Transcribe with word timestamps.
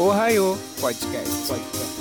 Ohio 0.00 0.56
Podcast. 0.80 1.48
Podcast. 1.48 1.98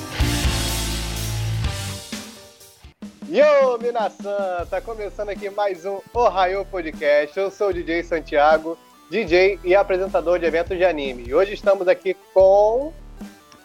Yo, 3.28 3.80
Minasan! 3.82 4.68
Tá 4.70 4.80
começando 4.80 5.30
aqui 5.30 5.50
mais 5.50 5.84
um 5.84 6.00
Ohio 6.14 6.64
Podcast. 6.66 7.36
Eu 7.40 7.50
sou 7.50 7.70
o 7.70 7.74
DJ 7.74 8.04
Santiago, 8.04 8.78
DJ 9.10 9.60
e 9.64 9.76
apresentador 9.76 10.38
de 10.38 10.46
eventos 10.46 10.78
de 10.78 10.86
anime. 10.86 11.24
E 11.24 11.34
hoje 11.34 11.56
estamos 11.56 11.88
aqui 11.88 12.16
com. 12.36 12.94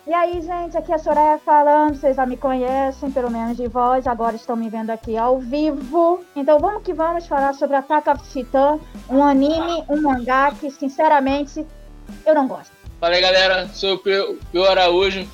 E 0.07 0.15
aí, 0.15 0.41
gente, 0.41 0.79
aqui 0.79 0.93
é 0.93 0.95
a 0.95 0.99
Soraya 0.99 1.39
falando, 1.39 1.97
vocês 1.97 2.17
já 2.17 2.25
me 2.25 2.39
conhecem, 2.39 3.11
pelo 3.11 3.31
menos 3.31 3.59
de 3.59 3.69
voz, 3.69 4.07
agora 4.07 4.35
estão 4.35 4.57
me 4.57 4.71
vendo 4.71 4.89
aqui 4.89 5.15
ao 5.15 5.41
vivo. 5.41 6.25
Então 6.35 6.59
vamos 6.59 6.83
que 6.83 6.95
vamos 6.95 7.27
falar 7.27 7.53
sobre 7.53 7.77
Attack 7.77 8.09
of 8.09 8.27
Titan, 8.31 8.81
um 9.11 9.23
anime, 9.23 9.85
um 9.91 10.01
mangá 10.01 10.53
que, 10.59 10.71
sinceramente, 10.71 11.67
eu 12.25 12.35
não 12.35 12.49
gosto. 12.49 12.82
Fala 13.03 13.17
aí, 13.17 13.21
galera, 13.21 13.67
sou 13.67 13.95
o 13.95 13.99
Pio 13.99 14.65
Araújo, 14.65 15.27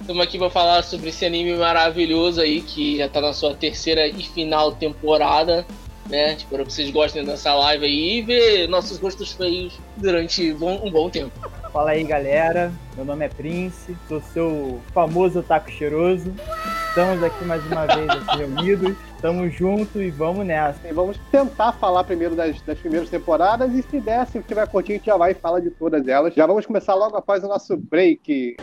estamos 0.00 0.20
aqui 0.24 0.40
para 0.40 0.50
falar 0.50 0.82
sobre 0.82 1.10
esse 1.10 1.24
anime 1.24 1.54
maravilhoso 1.54 2.40
aí, 2.40 2.60
que 2.60 2.98
já 2.98 3.08
tá 3.08 3.20
na 3.20 3.32
sua 3.32 3.54
terceira 3.54 4.08
e 4.08 4.24
final 4.24 4.72
temporada, 4.72 5.64
né? 6.10 6.32
Espero 6.32 6.66
que 6.66 6.72
vocês 6.72 6.90
gostem 6.90 7.24
dessa 7.24 7.54
live 7.54 7.86
aí 7.86 8.18
e 8.18 8.22
ver 8.22 8.68
nossos 8.68 8.98
gostos 8.98 9.30
feios 9.30 9.78
durante 9.96 10.52
um 10.52 10.90
bom 10.90 11.08
tempo. 11.08 11.30
Fala 11.72 11.92
aí, 11.92 12.02
galera. 12.02 12.72
Meu 12.96 13.04
nome 13.04 13.24
é 13.24 13.28
Prince, 13.28 13.96
sou 14.08 14.20
seu 14.20 14.80
famoso 14.92 15.44
taco 15.44 15.70
cheiroso. 15.70 16.34
Estamos 16.92 17.22
aqui 17.22 17.42
mais 17.46 17.64
uma 17.72 17.86
vez 17.86 18.06
aqui 18.10 18.36
reunidos. 18.36 18.94
Tamo 19.22 19.48
junto 19.48 19.98
e 19.98 20.10
vamos 20.10 20.44
nessa. 20.44 20.86
E 20.86 20.92
vamos 20.92 21.16
tentar 21.30 21.72
falar 21.72 22.04
primeiro 22.04 22.36
das, 22.36 22.60
das 22.60 22.78
primeiras 22.78 23.08
temporadas 23.08 23.72
e 23.72 23.80
se 23.80 23.98
der, 23.98 24.26
se 24.26 24.42
tiver 24.42 24.68
curtinho, 24.68 24.96
a 24.96 24.98
gente 24.98 25.06
já 25.06 25.16
vai 25.16 25.30
e 25.30 25.34
fala 25.34 25.58
de 25.58 25.70
todas 25.70 26.06
elas. 26.06 26.34
Já 26.34 26.46
vamos 26.46 26.66
começar 26.66 26.94
logo 26.94 27.16
após 27.16 27.42
o 27.42 27.48
nosso 27.48 27.78
break. 27.78 28.58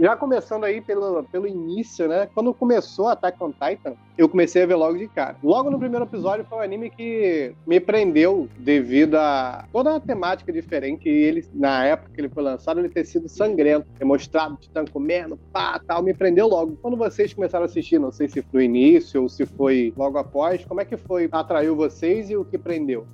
Já 0.00 0.14
começando 0.14 0.62
aí 0.62 0.80
pelo, 0.80 1.24
pelo 1.24 1.46
início, 1.46 2.06
né? 2.06 2.28
Quando 2.32 2.54
começou 2.54 3.08
Attack 3.08 3.42
on 3.42 3.50
Titan, 3.50 3.94
eu 4.16 4.28
comecei 4.28 4.62
a 4.62 4.66
ver 4.66 4.76
logo 4.76 4.96
de 4.96 5.08
cara. 5.08 5.36
Logo 5.42 5.70
no 5.70 5.78
primeiro 5.78 6.04
episódio 6.04 6.46
foi 6.48 6.58
um 6.58 6.60
anime 6.60 6.88
que 6.88 7.52
me 7.66 7.80
prendeu 7.80 8.48
devido 8.58 9.16
a 9.16 9.64
toda 9.72 9.96
a 9.96 10.00
temática 10.00 10.52
diferente. 10.52 11.08
E 11.08 11.12
ele, 11.12 11.44
na 11.52 11.84
época 11.84 12.12
que 12.14 12.20
ele 12.20 12.28
foi 12.28 12.44
lançado, 12.44 12.78
ele 12.78 12.88
ter 12.88 13.04
sido 13.04 13.28
sangrento, 13.28 13.88
ter 13.98 14.04
mostrado 14.04 14.54
o 14.54 14.56
Titã 14.56 14.84
comendo, 14.84 15.36
pá, 15.52 15.80
tal, 15.84 16.00
me 16.00 16.14
prendeu 16.14 16.46
logo. 16.46 16.78
Quando 16.80 16.96
vocês 16.96 17.34
começaram 17.34 17.64
a 17.64 17.66
assistir, 17.66 17.98
não 17.98 18.12
sei 18.12 18.28
se 18.28 18.40
foi 18.40 18.68
no 18.68 18.76
início 18.76 19.22
ou 19.22 19.28
se 19.28 19.44
foi 19.46 19.92
logo 19.96 20.16
após, 20.16 20.64
como 20.64 20.80
é 20.80 20.84
que 20.84 20.96
foi? 20.96 21.28
Atraiu 21.32 21.74
vocês 21.74 22.30
e 22.30 22.36
o 22.36 22.44
que 22.44 22.56
prendeu? 22.56 23.04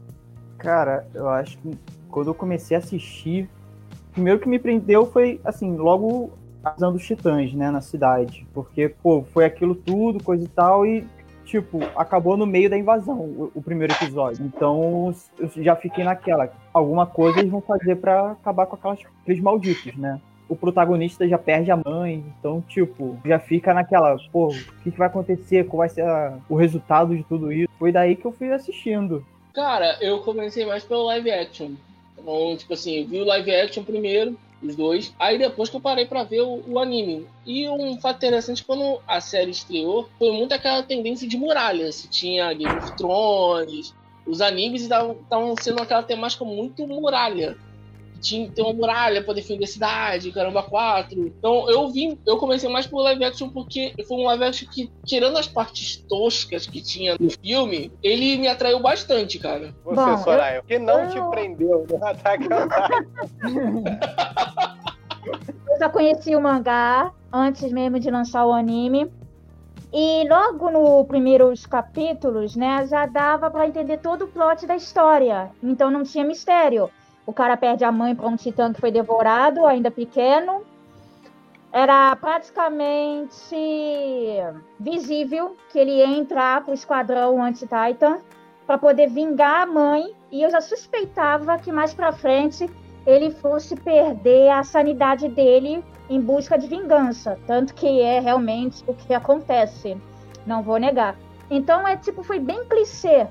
Cara, 0.58 1.06
eu 1.14 1.28
acho 1.28 1.56
que 1.58 1.70
quando 2.10 2.28
eu 2.28 2.34
comecei 2.34 2.76
a 2.76 2.80
assistir, 2.80 3.48
primeiro 4.12 4.38
que 4.38 4.48
me 4.48 4.58
prendeu 4.58 5.06
foi, 5.06 5.40
assim, 5.44 5.76
logo 5.76 6.30
invasão 6.70 6.92
dos 6.92 7.04
titãs, 7.04 7.52
né, 7.52 7.70
na 7.70 7.80
cidade. 7.80 8.46
Porque, 8.52 8.88
pô, 8.88 9.24
foi 9.32 9.44
aquilo 9.44 9.74
tudo, 9.74 10.22
coisa 10.22 10.44
e 10.44 10.48
tal, 10.48 10.86
e, 10.86 11.06
tipo, 11.44 11.80
acabou 11.96 12.36
no 12.36 12.46
meio 12.46 12.70
da 12.70 12.78
invasão, 12.78 13.18
o, 13.18 13.52
o 13.54 13.62
primeiro 13.62 13.92
episódio. 13.92 14.44
Então, 14.44 15.14
eu 15.38 15.50
já 15.62 15.76
fiquei 15.76 16.04
naquela. 16.04 16.50
Alguma 16.72 17.06
coisa 17.06 17.40
eles 17.40 17.50
vão 17.50 17.60
fazer 17.60 17.96
para 17.96 18.32
acabar 18.32 18.66
com 18.66 18.76
aquelas, 18.76 19.00
aqueles 19.22 19.42
malditos, 19.42 19.94
né? 19.96 20.20
O 20.48 20.54
protagonista 20.54 21.26
já 21.26 21.38
perde 21.38 21.70
a 21.70 21.76
mãe, 21.76 22.22
então, 22.38 22.62
tipo, 22.68 23.18
já 23.24 23.38
fica 23.38 23.72
naquela, 23.72 24.16
pô, 24.30 24.48
o 24.48 24.82
que, 24.82 24.90
que 24.90 24.98
vai 24.98 25.08
acontecer? 25.08 25.66
Qual 25.66 25.78
vai 25.78 25.88
ser 25.88 26.02
a, 26.02 26.38
o 26.48 26.54
resultado 26.54 27.16
de 27.16 27.22
tudo 27.24 27.50
isso? 27.50 27.70
Foi 27.78 27.90
daí 27.90 28.14
que 28.14 28.26
eu 28.26 28.32
fui 28.32 28.52
assistindo. 28.52 29.24
Cara, 29.54 29.96
eu 30.02 30.20
comecei 30.20 30.66
mais 30.66 30.84
pelo 30.84 31.04
live 31.04 31.30
action. 31.30 31.70
Então, 32.18 32.56
tipo 32.56 32.74
assim, 32.74 33.00
eu 33.00 33.06
vi 33.06 33.20
o 33.20 33.24
live 33.24 33.54
action 33.54 33.84
primeiro, 33.84 34.36
os 34.64 34.76
dois. 34.76 35.14
Aí 35.18 35.38
depois 35.38 35.68
que 35.68 35.76
eu 35.76 35.80
parei 35.80 36.06
para 36.06 36.24
ver 36.24 36.40
o, 36.40 36.62
o, 36.66 36.78
anime. 36.78 37.26
E 37.44 37.68
um 37.68 38.00
fato 38.00 38.16
interessante, 38.16 38.64
quando 38.64 39.00
a 39.06 39.20
série 39.20 39.50
estreou, 39.50 40.08
foi 40.18 40.32
muito 40.32 40.52
aquela 40.52 40.82
tendência 40.82 41.28
de 41.28 41.36
muralha. 41.36 41.90
Se 41.92 42.08
tinha 42.08 42.52
Game 42.52 42.76
of 42.76 42.96
Thrones, 42.96 43.94
os 44.26 44.40
animes 44.40 44.82
estavam 44.82 45.54
sendo 45.60 45.82
aquela 45.82 46.02
temática 46.02 46.44
muito 46.44 46.86
muralha 46.86 47.56
tinha 48.24 48.50
ter 48.50 48.62
uma 48.62 48.72
muralha 48.72 49.22
pra 49.22 49.34
defender 49.34 49.64
a 49.64 49.68
cidade, 49.68 50.32
caramba, 50.32 50.62
quatro. 50.62 51.26
Então 51.26 51.68
eu 51.70 51.88
vim, 51.90 52.18
eu 52.26 52.38
comecei 52.38 52.68
mais 52.68 52.86
por 52.86 53.02
live 53.02 53.24
action 53.24 53.50
porque 53.50 53.92
foi 54.08 54.16
um 54.16 54.24
live 54.24 54.44
action 54.44 54.68
que, 54.68 54.90
tirando 55.04 55.36
as 55.36 55.46
partes 55.46 55.96
toscas 56.08 56.66
que 56.66 56.80
tinha 56.80 57.16
no 57.20 57.30
filme, 57.30 57.92
ele 58.02 58.38
me 58.38 58.48
atraiu 58.48 58.80
bastante, 58.80 59.38
cara. 59.38 59.74
Você, 59.84 59.96
Bom, 59.96 60.18
Soraya, 60.18 60.60
o 60.60 60.64
que 60.64 60.78
não 60.78 61.00
eu... 61.04 61.10
te 61.10 61.30
prendeu 61.30 61.86
no 61.88 62.04
Attack 62.04 62.48
Eu 65.26 65.78
já 65.78 65.88
conheci 65.88 66.36
o 66.36 66.40
mangá 66.40 67.12
antes 67.32 67.72
mesmo 67.72 67.98
de 67.98 68.10
lançar 68.10 68.46
o 68.46 68.52
anime. 68.52 69.10
E 69.92 70.28
logo 70.28 70.70
nos 70.70 71.06
primeiros 71.06 71.66
capítulos, 71.66 72.56
né, 72.56 72.84
já 72.86 73.06
dava 73.06 73.48
para 73.50 73.66
entender 73.66 73.98
todo 73.98 74.24
o 74.24 74.28
plot 74.28 74.66
da 74.66 74.74
história. 74.74 75.50
Então 75.62 75.90
não 75.90 76.02
tinha 76.02 76.24
mistério. 76.24 76.90
O 77.24 77.32
cara 77.32 77.56
perde 77.56 77.84
a 77.84 77.92
mãe 77.92 78.14
para 78.14 78.26
um 78.26 78.36
titã 78.36 78.72
que 78.72 78.80
foi 78.80 78.90
devorado, 78.90 79.64
ainda 79.64 79.90
pequeno. 79.90 80.62
Era 81.72 82.14
praticamente 82.16 83.56
visível 84.78 85.56
que 85.70 85.78
ele 85.78 85.92
ia 85.92 86.06
entrar 86.06 86.62
para 86.62 86.72
o 86.72 86.74
esquadrão 86.74 87.42
anti-Titan 87.42 88.18
para 88.66 88.78
poder 88.78 89.08
vingar 89.08 89.62
a 89.62 89.66
mãe. 89.66 90.12
E 90.30 90.42
eu 90.42 90.50
já 90.50 90.60
suspeitava 90.60 91.58
que 91.58 91.72
mais 91.72 91.94
para 91.94 92.12
frente 92.12 92.68
ele 93.06 93.30
fosse 93.30 93.76
perder 93.76 94.50
a 94.50 94.62
sanidade 94.62 95.28
dele 95.28 95.84
em 96.08 96.20
busca 96.20 96.58
de 96.58 96.66
vingança. 96.66 97.38
Tanto 97.46 97.74
que 97.74 98.00
é 98.00 98.20
realmente 98.20 98.82
o 98.86 98.94
que 98.94 99.12
acontece. 99.12 99.96
Não 100.46 100.62
vou 100.62 100.78
negar. 100.78 101.16
Então 101.50 101.86
é 101.86 101.96
tipo, 101.96 102.22
foi 102.22 102.38
bem 102.38 102.64
clichê 102.66 103.26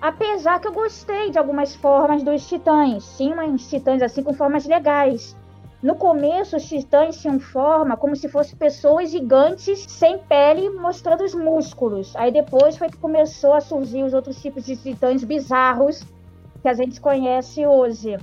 Apesar 0.00 0.58
que 0.58 0.66
eu 0.66 0.72
gostei 0.72 1.30
de 1.30 1.38
algumas 1.38 1.76
formas 1.76 2.22
dos 2.22 2.48
titãs. 2.48 3.18
Tinha 3.18 3.36
uns 3.42 3.68
titãs 3.68 4.00
assim 4.00 4.22
com 4.22 4.32
formas 4.32 4.64
legais. 4.64 5.36
No 5.82 5.94
começo, 5.94 6.56
os 6.56 6.66
titãs 6.66 7.20
tinham 7.20 7.38
forma 7.38 7.98
como 7.98 8.16
se 8.16 8.26
fossem 8.26 8.56
pessoas 8.56 9.10
gigantes 9.10 9.80
sem 9.80 10.16
pele, 10.18 10.70
mostrando 10.70 11.22
os 11.22 11.34
músculos. 11.34 12.16
Aí 12.16 12.32
depois 12.32 12.78
foi 12.78 12.88
que 12.88 12.96
começou 12.96 13.52
a 13.52 13.60
surgir 13.60 14.02
os 14.02 14.14
outros 14.14 14.40
tipos 14.40 14.64
de 14.64 14.74
titãs 14.74 15.22
bizarros 15.22 16.02
que 16.62 16.68
a 16.68 16.72
gente 16.72 16.98
conhece 16.98 17.66
hoje. 17.66 18.16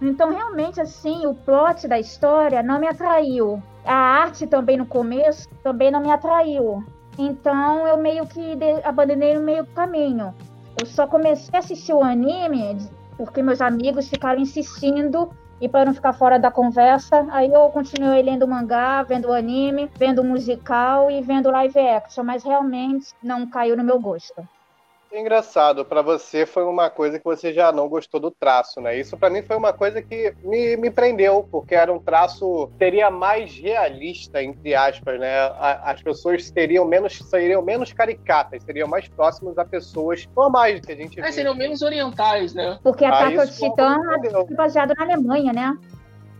Então, 0.00 0.30
realmente, 0.30 0.80
assim, 0.80 1.26
o 1.26 1.34
plot 1.34 1.86
da 1.86 1.98
história 1.98 2.62
não 2.62 2.78
me 2.80 2.88
atraiu. 2.88 3.62
A 3.84 3.94
arte 3.94 4.46
também 4.46 4.76
no 4.76 4.86
começo 4.86 5.48
também 5.62 5.90
não 5.90 6.00
me 6.00 6.10
atraiu. 6.10 6.84
Então, 7.18 7.86
eu 7.86 7.96
meio 7.96 8.26
que 8.26 8.56
abandonei 8.82 9.34
no 9.34 9.42
meio 9.42 9.64
do 9.64 9.72
caminho. 9.72 10.34
Eu 10.80 10.86
só 10.86 11.06
comecei 11.06 11.50
a 11.54 11.58
assistir 11.58 11.92
o 11.92 12.02
anime 12.02 12.78
porque 13.20 13.42
meus 13.42 13.60
amigos 13.60 14.08
ficaram 14.08 14.40
insistindo 14.40 15.30
e 15.60 15.68
para 15.68 15.84
não 15.84 15.92
ficar 15.92 16.14
fora 16.14 16.38
da 16.38 16.50
conversa, 16.50 17.26
aí 17.30 17.52
eu 17.52 17.68
continuei 17.68 18.22
lendo 18.22 18.48
mangá, 18.48 19.02
vendo 19.02 19.30
anime, 19.30 19.90
vendo 19.94 20.24
musical 20.24 21.10
e 21.10 21.20
vendo 21.20 21.50
live 21.50 21.78
action, 21.78 22.24
mas 22.24 22.42
realmente 22.42 23.08
não 23.22 23.46
caiu 23.46 23.76
no 23.76 23.84
meu 23.84 24.00
gosto. 24.00 24.42
Engraçado, 25.12 25.84
para 25.84 26.02
você 26.02 26.46
foi 26.46 26.62
uma 26.64 26.88
coisa 26.88 27.18
que 27.18 27.24
você 27.24 27.52
já 27.52 27.72
não 27.72 27.88
gostou 27.88 28.20
do 28.20 28.30
traço, 28.30 28.80
né? 28.80 28.96
Isso 28.96 29.16
para 29.16 29.28
mim 29.28 29.42
foi 29.42 29.56
uma 29.56 29.72
coisa 29.72 30.00
que 30.00 30.32
me, 30.44 30.76
me 30.76 30.88
prendeu, 30.88 31.48
porque 31.50 31.74
era 31.74 31.92
um 31.92 31.98
traço 31.98 32.70
seria 32.78 33.10
mais 33.10 33.52
realista, 33.58 34.40
entre 34.40 34.72
aspas, 34.72 35.18
né? 35.18 35.34
As 35.58 36.00
pessoas 36.00 36.46
seriam 36.46 36.84
menos, 36.84 37.18
seriam 37.18 37.60
menos 37.60 37.92
caricatas, 37.92 38.62
seriam 38.62 38.86
mais 38.86 39.08
próximas 39.08 39.58
a 39.58 39.64
pessoas 39.64 40.28
normais 40.36 40.80
que 40.80 40.92
a 40.92 40.96
gente 40.96 41.20
é, 41.20 41.32
seriam 41.32 41.56
menos 41.56 41.82
orientais, 41.82 42.54
né? 42.54 42.78
Porque 42.80 43.04
a 43.04 43.08
Ataque 43.08 43.38
of 43.38 43.52
Titã 43.52 43.96
é 44.24 44.54
baseado 44.54 44.94
na 44.96 45.02
Alemanha, 45.02 45.52
né? 45.52 45.76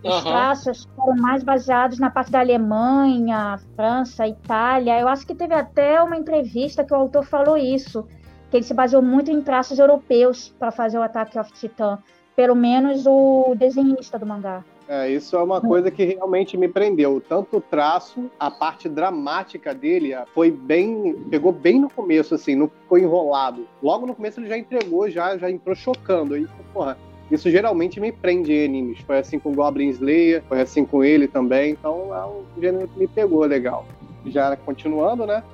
Os 0.05 0.15
uhum. 0.15 0.23
traços 0.23 0.89
foram 0.97 1.17
mais 1.17 1.43
baseados 1.43 1.99
na 1.99 2.09
parte 2.09 2.31
da 2.31 2.41
Alemanha, 2.41 3.59
França, 3.77 4.27
Itália. 4.27 4.99
Eu 4.99 5.09
acho 5.09 5.27
que 5.27 5.35
teve 5.35 5.55
até 5.55 6.01
uma 6.03 6.17
entrevista 6.17 6.85
que 6.85 6.95
o 6.95 6.97
autor 6.97 7.25
falou 7.25 7.57
isso 7.57 8.07
que 8.51 8.57
ele 8.57 8.65
se 8.65 8.75
baseou 8.75 9.03
muito 9.03 9.31
em 9.31 9.41
traços 9.41 9.79
europeus 9.79 10.53
para 10.59 10.71
fazer 10.71 10.99
o 10.99 11.03
Attack 11.03 11.39
of 11.39 11.53
Titan, 11.53 11.99
pelo 12.35 12.55
menos 12.55 13.07
o 13.07 13.55
desenhista 13.57 14.19
do 14.19 14.27
mangá. 14.27 14.65
É, 14.89 15.09
isso 15.09 15.37
é 15.37 15.43
uma 15.43 15.61
coisa 15.61 15.89
que 15.89 16.05
realmente 16.05 16.57
me 16.57 16.67
prendeu. 16.67 17.23
Tanto 17.29 17.59
o 17.59 17.61
traço, 17.61 18.29
a 18.41 18.51
parte 18.51 18.89
dramática 18.89 19.73
dele 19.73 20.13
foi 20.35 20.51
bem. 20.51 21.15
pegou 21.31 21.53
bem 21.53 21.79
no 21.79 21.89
começo, 21.89 22.35
assim, 22.35 22.57
não 22.57 22.67
ficou 22.67 22.99
enrolado. 22.99 23.69
Logo 23.81 24.05
no 24.05 24.17
começo 24.17 24.41
ele 24.41 24.49
já 24.49 24.59
entregou, 24.59 25.09
já, 25.09 25.39
já 25.39 25.49
entrou 25.49 25.77
chocando. 25.77 26.35
Aí, 26.35 26.45
porra, 26.73 26.99
isso 27.31 27.49
geralmente 27.49 28.01
me 28.01 28.11
prende 28.11 28.53
em 28.53 28.65
animes. 28.65 28.99
Foi 29.03 29.21
assim 29.21 29.39
com 29.39 29.55
Goblin 29.55 29.91
Slayer, 29.91 30.43
foi 30.49 30.61
assim 30.61 30.85
com 30.85 31.05
ele 31.05 31.29
também. 31.29 31.71
Então 31.71 32.13
é 32.13 32.27
um 32.27 32.61
gênero 32.61 32.89
que 32.89 32.99
me 32.99 33.07
pegou 33.07 33.45
legal. 33.45 33.87
Já 34.27 34.57
continuando, 34.57 35.25
né? 35.25 35.45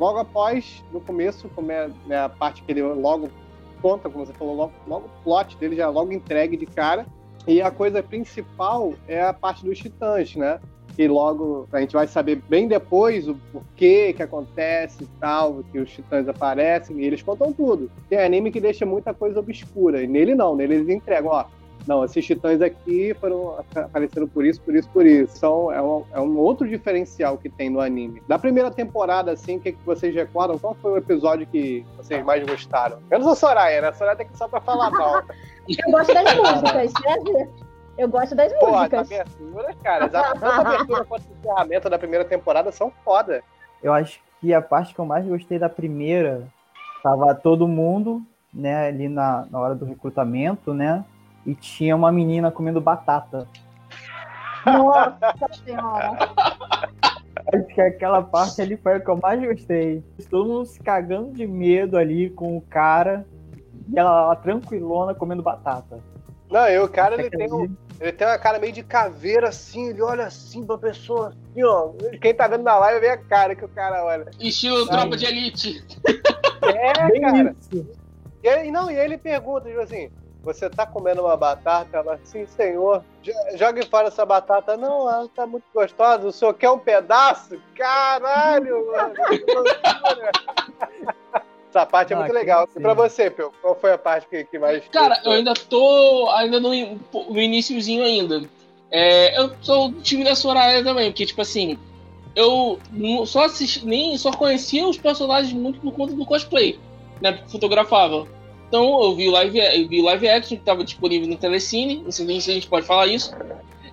Logo 0.00 0.18
após, 0.18 0.82
no 0.90 0.98
começo, 0.98 1.46
como 1.54 1.70
é 1.70 1.90
né, 2.06 2.18
a 2.18 2.28
parte 2.30 2.62
que 2.62 2.72
ele 2.72 2.82
logo 2.82 3.28
conta, 3.82 4.08
como 4.08 4.24
você 4.24 4.32
falou, 4.32 4.56
logo, 4.56 4.72
logo 4.86 5.06
o 5.06 5.22
plot 5.22 5.58
dele 5.58 5.76
já 5.76 5.84
é 5.84 5.86
logo 5.88 6.10
entregue 6.10 6.56
de 6.56 6.64
cara. 6.64 7.06
E 7.46 7.60
a 7.60 7.70
coisa 7.70 8.02
principal 8.02 8.94
é 9.06 9.22
a 9.22 9.34
parte 9.34 9.62
dos 9.62 9.78
titãs, 9.78 10.34
né? 10.34 10.58
Que 10.96 11.06
logo 11.06 11.68
a 11.70 11.80
gente 11.80 11.92
vai 11.92 12.06
saber 12.06 12.36
bem 12.48 12.66
depois 12.66 13.28
o 13.28 13.34
porquê 13.52 14.14
que 14.14 14.22
acontece 14.22 15.04
e 15.04 15.06
tal, 15.20 15.62
que 15.70 15.78
os 15.78 15.90
titãs 15.90 16.26
aparecem, 16.28 16.98
e 16.98 17.04
eles 17.04 17.22
contam 17.22 17.52
tudo. 17.52 17.90
Tem 18.08 18.18
anime 18.18 18.50
que 18.50 18.60
deixa 18.60 18.86
muita 18.86 19.12
coisa 19.12 19.40
obscura, 19.40 20.02
e 20.02 20.06
nele 20.06 20.34
não, 20.34 20.56
nele 20.56 20.76
eles 20.76 20.88
entregam, 20.88 21.30
ó. 21.30 21.44
Não, 21.86 22.04
esses 22.04 22.24
titãs 22.24 22.60
aqui 22.60 23.14
foram 23.14 23.58
aparecendo 23.74 24.28
por 24.28 24.44
isso, 24.44 24.60
por 24.60 24.74
isso, 24.74 24.88
por 24.90 25.06
isso. 25.06 25.34
Então, 25.36 25.72
é 25.72 25.80
um, 25.82 26.04
é 26.12 26.20
um 26.20 26.36
outro 26.38 26.68
diferencial 26.68 27.38
que 27.38 27.48
tem 27.48 27.70
no 27.70 27.80
anime. 27.80 28.22
Da 28.28 28.38
primeira 28.38 28.70
temporada, 28.70 29.32
assim, 29.32 29.56
o 29.56 29.60
que, 29.60 29.72
que 29.72 29.84
vocês 29.84 30.14
recordam? 30.14 30.58
Qual 30.58 30.74
foi 30.74 30.92
o 30.92 30.96
episódio 30.98 31.46
que 31.46 31.84
vocês 31.96 32.24
mais 32.24 32.44
gostaram? 32.46 32.98
Menos 33.10 33.26
a 33.26 33.34
Soraya, 33.34 33.80
né? 33.80 33.88
A 33.88 33.92
Soraya 33.92 34.16
tem 34.16 34.26
que 34.28 34.36
só 34.36 34.46
pra 34.46 34.60
falar 34.60 34.90
mal. 34.90 35.22
Eu 35.68 35.90
gosto 35.90 36.12
das 36.14 36.34
músicas, 36.36 36.92
né? 37.04 37.48
Eu 37.98 38.08
gosto 38.08 38.34
das 38.34 38.52
Pô, 38.54 38.66
as 38.66 38.72
músicas. 38.76 39.12
aberturas, 39.12 39.76
cara, 39.82 40.04
as- 40.06 40.12
tanto 40.12 40.44
a 40.44 40.56
abertura 40.60 41.04
quanto 41.04 41.22
o 41.22 41.32
encerramento 41.38 41.90
da 41.90 41.98
primeira 41.98 42.24
temporada 42.24 42.70
são 42.72 42.92
foda. 43.04 43.42
Eu 43.82 43.92
acho 43.92 44.20
que 44.40 44.54
a 44.54 44.62
parte 44.62 44.94
que 44.94 45.00
eu 45.00 45.04
mais 45.06 45.26
gostei 45.26 45.58
da 45.58 45.68
primeira 45.68 46.46
tava 47.02 47.34
todo 47.34 47.66
mundo, 47.68 48.22
né, 48.52 48.88
ali 48.88 49.08
na, 49.08 49.46
na 49.50 49.58
hora 49.60 49.74
do 49.74 49.84
recrutamento, 49.84 50.72
né? 50.74 51.04
E 51.50 51.54
tinha 51.56 51.96
uma 51.96 52.12
menina 52.12 52.48
comendo 52.52 52.80
batata. 52.80 53.48
Nossa 54.64 55.34
senhora. 55.64 56.16
Acho 57.52 57.66
que 57.74 57.80
aquela 57.80 58.22
parte 58.22 58.62
ali 58.62 58.76
foi 58.76 58.94
a 58.94 59.00
que 59.00 59.10
eu 59.10 59.16
mais 59.16 59.42
gostei. 59.42 60.00
Todo 60.30 60.48
mundo 60.48 60.66
se 60.66 60.78
cagando 60.78 61.32
de 61.32 61.48
medo 61.48 61.98
ali 61.98 62.30
com 62.30 62.56
o 62.56 62.60
cara. 62.60 63.26
E 63.92 63.98
ela 63.98 64.28
lá 64.28 64.36
tranquilona 64.36 65.12
comendo 65.12 65.42
batata. 65.42 65.98
Não, 66.48 66.68
e 66.68 66.78
o 66.78 66.88
cara, 66.88 67.16
ele 67.16 67.30
tem, 67.30 67.52
um, 67.52 67.76
ele 68.00 68.12
tem 68.12 68.28
uma 68.28 68.38
cara 68.38 68.60
meio 68.60 68.72
de 68.72 68.84
caveira, 68.84 69.48
assim, 69.48 69.88
ele 69.88 70.02
olha 70.02 70.26
assim 70.26 70.64
pra 70.64 70.78
pessoa, 70.78 71.34
assim, 71.50 71.64
ó. 71.64 71.90
Quem 72.20 72.32
tá 72.32 72.46
vendo 72.46 72.62
na 72.62 72.76
live 72.76 73.00
vê 73.00 73.08
a 73.08 73.18
cara 73.18 73.56
que 73.56 73.64
o 73.64 73.68
cara 73.68 74.04
olha. 74.04 74.30
Estilo 74.38 74.86
tropa 74.86 75.16
de 75.16 75.26
elite. 75.26 75.84
É, 76.62 77.08
Bem 77.10 77.20
cara. 77.20 77.56
isso. 77.58 77.88
E 78.42 78.48
aí, 78.48 78.70
não, 78.70 78.90
e 78.90 78.98
aí 78.98 79.04
ele 79.04 79.18
pergunta, 79.18 79.68
tipo 79.68 79.80
assim, 79.80 80.10
você 80.42 80.70
tá 80.70 80.86
comendo 80.86 81.22
uma 81.22 81.36
batata? 81.36 81.98
Ela, 81.98 82.18
sim, 82.24 82.46
senhor. 82.46 83.04
Jo- 83.22 83.32
Jogue 83.56 83.84
fora 83.86 84.08
essa 84.08 84.24
batata. 84.24 84.76
Não, 84.76 85.08
ela 85.08 85.28
tá 85.28 85.46
muito 85.46 85.64
gostosa. 85.74 86.26
O 86.26 86.32
senhor 86.32 86.54
quer 86.54 86.70
um 86.70 86.78
pedaço? 86.78 87.60
Caralho, 87.76 88.86
mano. 88.90 89.14
Essa 91.68 91.86
parte 91.86 92.12
é 92.12 92.16
Ah, 92.16 92.20
muito 92.20 92.32
legal. 92.32 92.68
E 92.76 92.80
pra 92.80 92.94
você, 92.94 93.30
Peu, 93.30 93.52
qual 93.62 93.76
foi 93.78 93.92
a 93.92 93.98
parte 93.98 94.26
que, 94.28 94.44
que 94.44 94.58
mais... 94.58 94.82
Cara, 94.88 95.20
eu 95.24 95.32
ainda 95.32 95.54
tô 95.54 96.28
ainda 96.30 96.58
no, 96.58 96.70
no 96.70 97.38
iniciozinho 97.40 98.02
ainda. 98.04 98.42
É, 98.90 99.38
eu 99.40 99.52
sou 99.62 99.88
do 99.88 100.00
time 100.02 100.24
da 100.24 100.34
Soraya 100.34 100.82
também, 100.82 101.10
porque, 101.12 101.24
tipo 101.26 101.40
assim, 101.42 101.78
eu 102.34 102.80
só 103.24 103.44
assisti, 103.44 103.86
nem 103.86 104.18
só 104.18 104.32
conhecia 104.32 104.84
os 104.88 104.98
personagens 104.98 105.52
muito 105.52 105.78
por 105.80 105.92
conta 105.92 106.12
do 106.12 106.26
cosplay, 106.26 106.76
né? 107.20 107.32
Porque 107.32 107.52
fotografava. 107.52 108.26
Então 108.70 109.02
eu 109.02 109.16
vi 109.16 109.26
o 109.26 109.32
live, 109.32 109.58
eu 109.58 109.88
vi 109.88 110.00
o 110.00 110.04
live 110.04 110.28
action 110.28 110.56
que 110.56 110.62
estava 110.62 110.84
disponível 110.84 111.26
no 111.26 111.36
Telecine, 111.36 112.04
não 112.04 112.12
sei 112.12 112.40
se 112.40 112.52
a 112.52 112.54
gente 112.54 112.68
pode 112.68 112.86
falar 112.86 113.08
isso. 113.08 113.34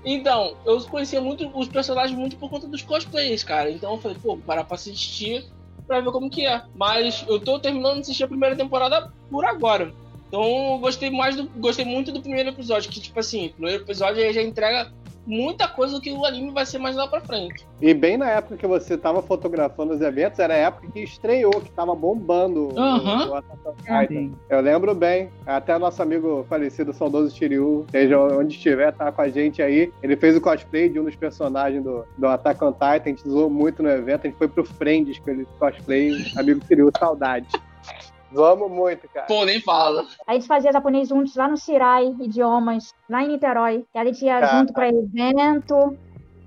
Então, 0.06 0.56
eu 0.64 0.80
conhecia 0.84 1.20
muito 1.20 1.50
os 1.58 1.68
personagens 1.68 2.16
muito 2.16 2.38
por 2.38 2.48
conta 2.48 2.68
dos 2.68 2.84
cosplays, 2.84 3.44
cara. 3.44 3.72
Então 3.72 3.94
eu 3.94 3.98
falei, 4.00 4.18
pô, 4.22 4.36
vou 4.36 4.38
parar 4.38 4.64
pra 4.64 4.76
assistir 4.76 5.46
pra 5.88 6.00
ver 6.00 6.12
como 6.12 6.30
que 6.30 6.46
é. 6.46 6.62
Mas 6.76 7.26
eu 7.28 7.40
tô 7.40 7.60
terminando 7.60 7.96
de 7.96 8.02
assistir 8.02 8.24
a 8.24 8.28
primeira 8.28 8.56
temporada 8.56 9.12
por 9.32 9.44
agora. 9.44 9.92
Então 10.28 10.44
eu 10.44 10.78
gostei 10.78 11.10
mais 11.10 11.36
do. 11.36 11.50
Gostei 11.58 11.84
muito 11.84 12.12
do 12.12 12.22
primeiro 12.22 12.50
episódio, 12.50 12.92
que, 12.92 13.02
tipo 13.02 13.20
assim, 13.20 13.48
o 13.48 13.54
primeiro 13.54 13.82
episódio 13.82 14.32
já 14.32 14.44
entrega 14.44 14.94
muita 15.28 15.68
coisa 15.68 15.94
do 15.96 16.02
que 16.02 16.12
o 16.12 16.26
anime 16.26 16.52
vai 16.52 16.66
ser 16.66 16.78
mais 16.78 16.96
lá 16.96 17.06
pra 17.08 17.20
frente. 17.22 17.68
E 17.82 17.94
bem 17.94 18.18
na 18.18 18.30
época 18.30 18.56
que 18.58 18.66
você 18.66 18.98
tava 18.98 19.22
fotografando 19.22 19.94
os 19.94 20.02
eventos, 20.02 20.40
era 20.40 20.54
a 20.54 20.58
época 20.58 20.88
que 20.92 21.02
estreou, 21.02 21.52
que 21.62 21.70
tava 21.72 21.94
bombando 21.94 22.70
o- 22.74 22.80
Aham. 22.80 23.30
o 23.30 23.36
Attack 23.36 23.60
on 23.68 23.74
Titan. 23.76 24.08
Sim. 24.08 24.36
Eu 24.50 24.62
lembro 24.62 24.96
bem, 24.96 25.30
até 25.46 25.78
nosso 25.78 26.02
amigo 26.02 26.46
falecido, 26.50 26.94
saudoso 26.94 27.36
Shiryu, 27.36 27.86
seja 27.92 28.18
onde 28.20 28.56
estiver, 28.56 28.92
tá 28.94 29.12
com 29.12 29.22
a 29.22 29.28
gente 29.30 29.62
aí. 29.62 29.92
Ele 30.02 30.16
fez 30.16 30.36
o 30.38 30.42
cosplay 30.42 30.88
de 30.90 31.00
um 31.00 31.04
dos 31.04 31.16
personagens 31.16 31.84
do, 31.84 32.06
do 32.18 32.28
Attack 32.28 32.64
on 32.64 32.72
Titan, 32.72 32.86
a 33.06 33.10
gente 33.10 33.30
zoou 33.30 33.50
muito 33.50 33.84
no 33.84 33.90
evento, 33.90 34.22
a 34.26 34.28
gente 34.30 34.38
foi 34.38 34.48
pro 34.48 34.64
Friends 34.64 35.20
com 35.20 35.30
ele 35.30 35.46
cosplay, 35.60 36.12
amigo 36.38 36.62
Shiryu, 36.66 36.90
saudade. 36.98 37.48
Zoamos 38.34 38.70
muito, 38.72 39.08
cara. 39.14 39.26
Pô, 39.28 39.46
nem 39.46 39.62
fala. 39.62 40.06
A 40.28 40.34
gente 40.34 40.48
fazia 40.48 40.72
japonês 40.72 41.08
juntos 41.08 41.36
lá 41.36 41.48
no 41.48 41.58
Shirai, 41.58 42.08
idiomas, 42.22 42.94
lá 43.10 43.24
em 43.24 43.30
Niterói. 43.30 43.86
E 43.96 43.98
a 43.98 44.06
gente 44.06 44.24
ia 44.26 44.40
Caraca. 44.40 44.58
junto 44.60 44.74
para 44.74 44.90
evento. 44.90 45.98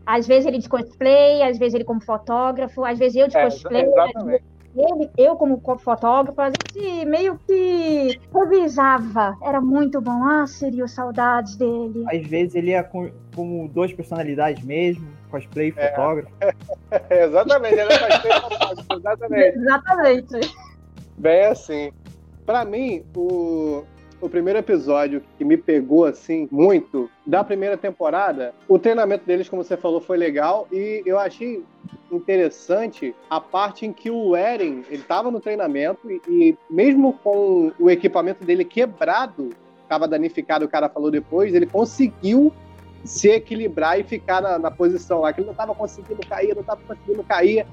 Às 0.05 0.27
vezes 0.27 0.47
ele 0.47 0.59
de 0.59 0.69
cosplay, 0.69 1.43
às 1.43 1.59
vezes 1.59 1.75
ele 1.75 1.85
como 1.85 2.03
fotógrafo, 2.03 2.85
às 2.85 2.99
vezes 2.99 3.17
eu 3.17 3.29
de 3.29 3.37
É, 3.37 3.44
cosplay, 3.44 3.82
exatamente. 3.85 4.44
ele, 4.75 5.11
eu 5.17 5.37
como 5.37 5.61
co- 5.61 5.79
fotógrafo. 5.79 6.41
A 6.41 6.50
gente 6.50 7.05
meio 7.06 7.38
que 7.47 8.19
revisava. 8.35 9.35
Era 9.43 9.61
muito 9.61 10.00
bom. 10.00 10.23
Ah, 10.25 10.47
seria 10.47 10.87
saudades 10.88 11.56
dele. 11.56 12.05
Às 12.09 12.27
vezes 12.27 12.55
ele 12.55 12.71
ia 12.73 12.82
com, 12.82 13.11
com 13.35 13.67
duas 13.69 13.93
personalidades 13.93 14.62
mesmo, 14.65 15.06
cosplay 15.31 15.69
e 15.69 15.75
É. 15.77 15.91
fotógrafo. 15.91 16.31
exatamente, 17.11 17.75
ele 17.79 17.93
é 17.93 17.99
cosplay 17.99 18.32
fotógrafo, 18.41 18.87
exatamente. 18.99 19.59
Exatamente. 19.59 20.69
Bem 21.20 21.44
assim. 21.44 21.93
Pra 22.46 22.64
mim, 22.64 23.05
o, 23.14 23.84
o 24.22 24.28
primeiro 24.31 24.58
episódio 24.58 25.22
que 25.37 25.44
me 25.44 25.55
pegou 25.55 26.06
assim 26.06 26.49
muito 26.50 27.11
da 27.26 27.44
primeira 27.44 27.76
temporada, 27.76 28.55
o 28.67 28.78
treinamento 28.78 29.26
deles, 29.26 29.46
como 29.46 29.62
você 29.62 29.76
falou, 29.76 30.00
foi 30.00 30.17
legal 30.17 30.67
e 30.72 31.02
eu 31.05 31.19
achei 31.19 31.62
interessante 32.11 33.14
a 33.28 33.38
parte 33.38 33.84
em 33.84 33.93
que 33.93 34.11
o 34.11 34.34
Eren, 34.34 34.82
ele 34.88 35.02
tava 35.02 35.31
no 35.31 35.40
treinamento 35.40 36.11
e, 36.11 36.22
e 36.26 36.58
mesmo 36.70 37.12
com 37.22 37.70
o 37.78 37.90
equipamento 37.90 38.43
dele 38.43 38.64
quebrado, 38.64 39.50
tava 39.87 40.08
danificado, 40.08 40.64
o 40.64 40.69
cara 40.69 40.88
falou 40.88 41.11
depois, 41.11 41.55
ele 41.55 41.67
conseguiu 41.67 42.50
se 43.05 43.28
equilibrar 43.28 44.00
e 44.00 44.05
ficar 44.05 44.40
na, 44.40 44.58
na 44.58 44.70
posição 44.70 45.20
lá, 45.20 45.34
que 45.34 45.43
ele 45.43 45.49
não 45.49 45.55
tava 45.55 45.75
conseguindo 45.75 46.26
cair, 46.26 46.56
não 46.56 46.62
tava 46.62 46.81
conseguindo 46.81 47.22
cair. 47.25 47.67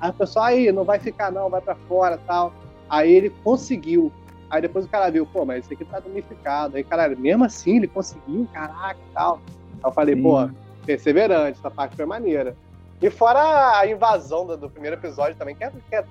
Aí 0.00 0.10
o 0.10 0.14
pessoal, 0.14 0.46
aí, 0.46 0.72
não 0.72 0.84
vai 0.84 0.98
ficar 0.98 1.30
não, 1.30 1.50
vai 1.50 1.60
pra 1.60 1.74
fora 1.74 2.18
tal. 2.26 2.52
Aí 2.88 3.12
ele 3.12 3.30
conseguiu. 3.42 4.12
Aí 4.50 4.62
depois 4.62 4.84
o 4.86 4.88
cara 4.88 5.10
viu, 5.10 5.26
pô, 5.26 5.44
mas 5.44 5.64
esse 5.64 5.74
aqui 5.74 5.84
tá 5.84 6.00
danificado. 6.00 6.76
Aí, 6.76 6.84
cara, 6.84 7.08
mesmo 7.08 7.44
assim 7.44 7.76
ele 7.76 7.86
conseguiu, 7.86 8.48
caraca 8.52 8.98
e 8.98 9.12
tal. 9.12 9.40
Aí 9.74 9.80
eu 9.84 9.92
falei, 9.92 10.14
Sim. 10.14 10.22
pô, 10.22 10.50
perseverante, 10.86 11.58
essa 11.58 11.70
parte 11.70 11.96
foi 11.96 12.06
maneira. 12.06 12.56
E 13.00 13.10
fora 13.10 13.78
a 13.78 13.86
invasão 13.86 14.46
do, 14.46 14.56
do 14.56 14.70
primeiro 14.70 14.96
episódio 14.96 15.36
também, 15.36 15.54
que 15.54 15.62
é, 15.64 15.70
que 15.70 15.94
é 15.94 16.04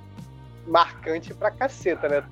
marcante 0.67 1.33
pra 1.33 1.49
caceta, 1.51 2.07
né? 2.07 2.23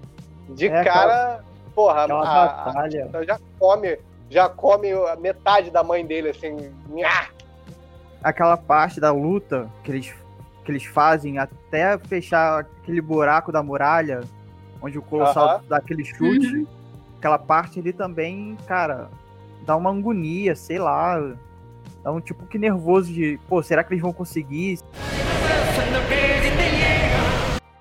De 0.49 0.67
É, 0.67 0.83
cara, 0.83 1.43
porra, 1.73 2.03
Aquela 2.03 2.21
a, 2.21 2.43
a, 2.43 2.65
batalha. 2.65 3.05
então 3.09 3.23
já 3.23 3.39
come, 3.59 3.97
já 4.29 4.47
come 4.47 4.91
a 4.91 5.15
metade 5.15 5.71
da 5.71 5.83
mãe 5.83 6.05
dele, 6.05 6.29
assim. 6.29 6.55
nhá. 6.89 7.29
Aquela 8.23 8.57
parte 8.57 8.99
da 8.99 9.11
luta 9.11 9.69
que 9.83 9.91
eles, 9.91 10.13
que 10.65 10.71
eles 10.71 10.83
fazem 10.83 11.37
até 11.37 11.97
fechar 11.99 12.61
aquele 12.81 12.99
buraco 12.99 13.51
da 13.51 13.61
muralha, 13.61 14.21
onde 14.81 14.97
o 14.97 15.01
Colossal 15.01 15.47
Aham. 15.47 15.63
dá 15.69 15.77
aquele 15.77 16.03
chute. 16.03 16.67
Aquela 17.19 17.37
parte 17.37 17.79
ali 17.79 17.93
também, 17.93 18.57
cara, 18.67 19.09
dá 19.65 19.75
uma 19.75 19.91
agonia, 19.91 20.55
sei 20.55 20.79
lá. 20.79 21.33
Dá 22.03 22.11
um 22.11 22.19
tipo 22.19 22.45
que 22.45 22.57
nervoso 22.57 23.11
de, 23.13 23.39
pô, 23.47 23.63
será 23.63 23.83
que 23.83 23.93
eles 23.93 24.01
vão 24.01 24.11
conseguir? 24.13 24.79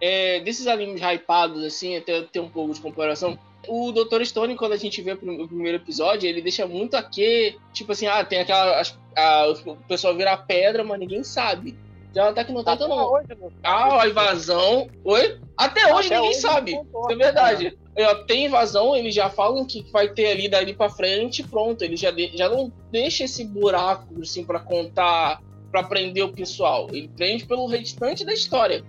É, 0.01 0.41
desses 0.41 0.67
animes 0.67 1.01
hypados, 1.01 1.63
assim, 1.65 1.97
até 1.97 2.23
ter 2.23 2.41
um 2.41 2.49
pouco 2.49 2.75
de 2.75 2.81
comparação. 2.81 3.39
O 3.67 3.91
Dr. 3.93 4.23
Stone, 4.25 4.57
quando 4.57 4.73
a 4.73 4.77
gente 4.77 5.01
vê 5.01 5.13
o 5.13 5.17
prim- 5.17 5.41
o 5.43 5.49
primeiro 5.49 5.79
episódio, 5.79 6.29
ele 6.29 6.43
deixa 6.43 6.67
muito 6.67 6.95
aqui, 6.95 7.57
tipo 7.73 7.93
assim, 7.93 8.07
ah, 8.07 8.23
tem 8.23 8.41
aquela. 8.41 8.79
as- 8.79 8.99
a- 9.17 9.47
o 9.67 9.77
pessoal 9.89 10.15
vira 10.15 10.37
pedra, 10.37 10.85
mas 10.85 10.99
ninguém 11.01 11.23
sabe. 11.25 11.75
Já 12.15 12.33
tá 12.33 12.45
que 12.45 12.53
não 12.53 12.63
tá 12.63 12.73
Até 12.75 12.87
não. 12.87 12.97
hoje, 13.13 13.27
não. 13.41 13.51
Ah, 13.63 14.03
a 14.03 14.09
invasão. 14.09 14.89
Oi? 15.05 15.41
Até 15.57 15.93
hoje 15.95 16.07
Até 16.07 16.17
ninguém 16.17 16.31
hoje 16.31 16.41
sabe. 16.41 16.73
concordo, 16.73 17.13
É 17.13 17.17
verdade. 17.17 17.79
Tem 18.27 18.47
invasão, 18.47 18.95
eles 18.97 19.15
já 19.15 19.29
falam 19.31 19.65
que 19.65 19.83
vai 19.93 20.09
ter 20.09 20.27
ali 20.29 20.49
dali 20.49 20.75
pra 20.75 20.89
frente, 20.89 21.43
pronto. 21.43 21.83
Ele 21.83 21.97
já, 21.97 22.11
de- 22.11 22.31
já 22.37 22.49
não 22.49 22.73
deixa 22.91 23.25
esse 23.25 23.45
buraco 23.45 24.21
assim 24.21 24.45
para 24.45 24.59
contar, 24.61 25.41
pra 25.71 25.83
prender 25.83 26.25
o 26.25 26.33
pessoal. 26.33 26.89
Ele 26.93 27.09
prende 27.09 27.47
pelo 27.47 27.67
restante 27.67 28.25
da 28.25 28.33
história. 28.33 28.85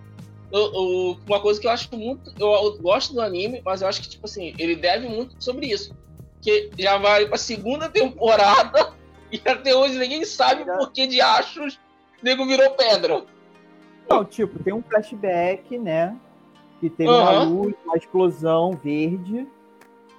Eu- 0.51 0.73
eu- 0.73 1.17
uma 1.27 1.39
coisa 1.39 1.59
que 1.59 1.67
eu 1.67 1.71
acho 1.71 1.95
muito. 1.95 2.31
Eu, 2.39 2.47
eu 2.51 2.77
gosto 2.79 3.13
do 3.13 3.21
anime, 3.21 3.61
mas 3.65 3.81
eu 3.81 3.87
acho 3.87 4.01
que, 4.01 4.09
tipo 4.09 4.25
assim, 4.25 4.53
ele 4.57 4.75
deve 4.75 5.07
muito 5.07 5.35
sobre 5.43 5.67
isso. 5.67 5.93
Que 6.41 6.69
já 6.77 6.97
vai 6.97 7.25
pra 7.27 7.37
segunda 7.37 7.89
temporada 7.89 8.93
e 9.31 9.41
até 9.45 9.75
hoje 9.75 9.97
ninguém 9.97 10.23
sabe 10.25 10.63
por 10.65 10.91
que 10.91 11.07
de 11.07 11.19
achos 11.21 11.79
nego 12.25 12.45
virou 12.45 12.71
pedra. 12.71 13.23
Não, 14.09 14.25
tipo, 14.25 14.57
tem 14.63 14.73
um 14.73 14.81
flashback, 14.81 15.77
né? 15.77 16.15
Que 16.79 16.89
teve 16.89 17.09
uma 17.09 17.29
Aham. 17.31 17.43
luz, 17.49 17.75
uma 17.85 17.95
explosão 17.95 18.71
verde, 18.83 19.47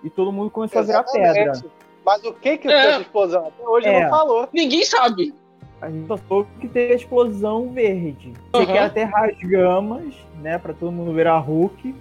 e 0.04 0.08
todo 0.08 0.32
mundo 0.32 0.50
começou 0.50 0.80
a 0.80 0.84
virar 0.84 1.02
pedra. 1.02 1.42
Exatamente. 1.42 1.74
Mas 2.04 2.24
o 2.24 2.32
que 2.32 2.56
que 2.58 2.68
É. 2.68 2.70
foi 2.82 2.90
essa 2.92 3.00
explosão? 3.02 3.46
Até 3.48 3.68
hoje 3.68 3.88
É. 3.88 4.02
não 4.04 4.10
falou. 4.10 4.48
Ninguém 4.52 4.84
sabe. 4.84 5.34
A 5.80 5.90
gente 5.90 6.06
só 6.06 6.16
soube 6.28 6.48
que 6.60 6.68
teve 6.68 6.92
a 6.92 6.96
explosão 6.96 7.70
verde. 7.72 8.32
Você 8.52 8.62
Aham. 8.62 8.72
quer 8.72 8.78
até 8.84 9.02
rasgamas, 9.02 10.14
né? 10.40 10.56
Pra 10.58 10.72
todo 10.72 10.90
mundo 10.92 11.12
ver 11.12 11.26
a 11.26 11.36
Hulk. 11.38 11.94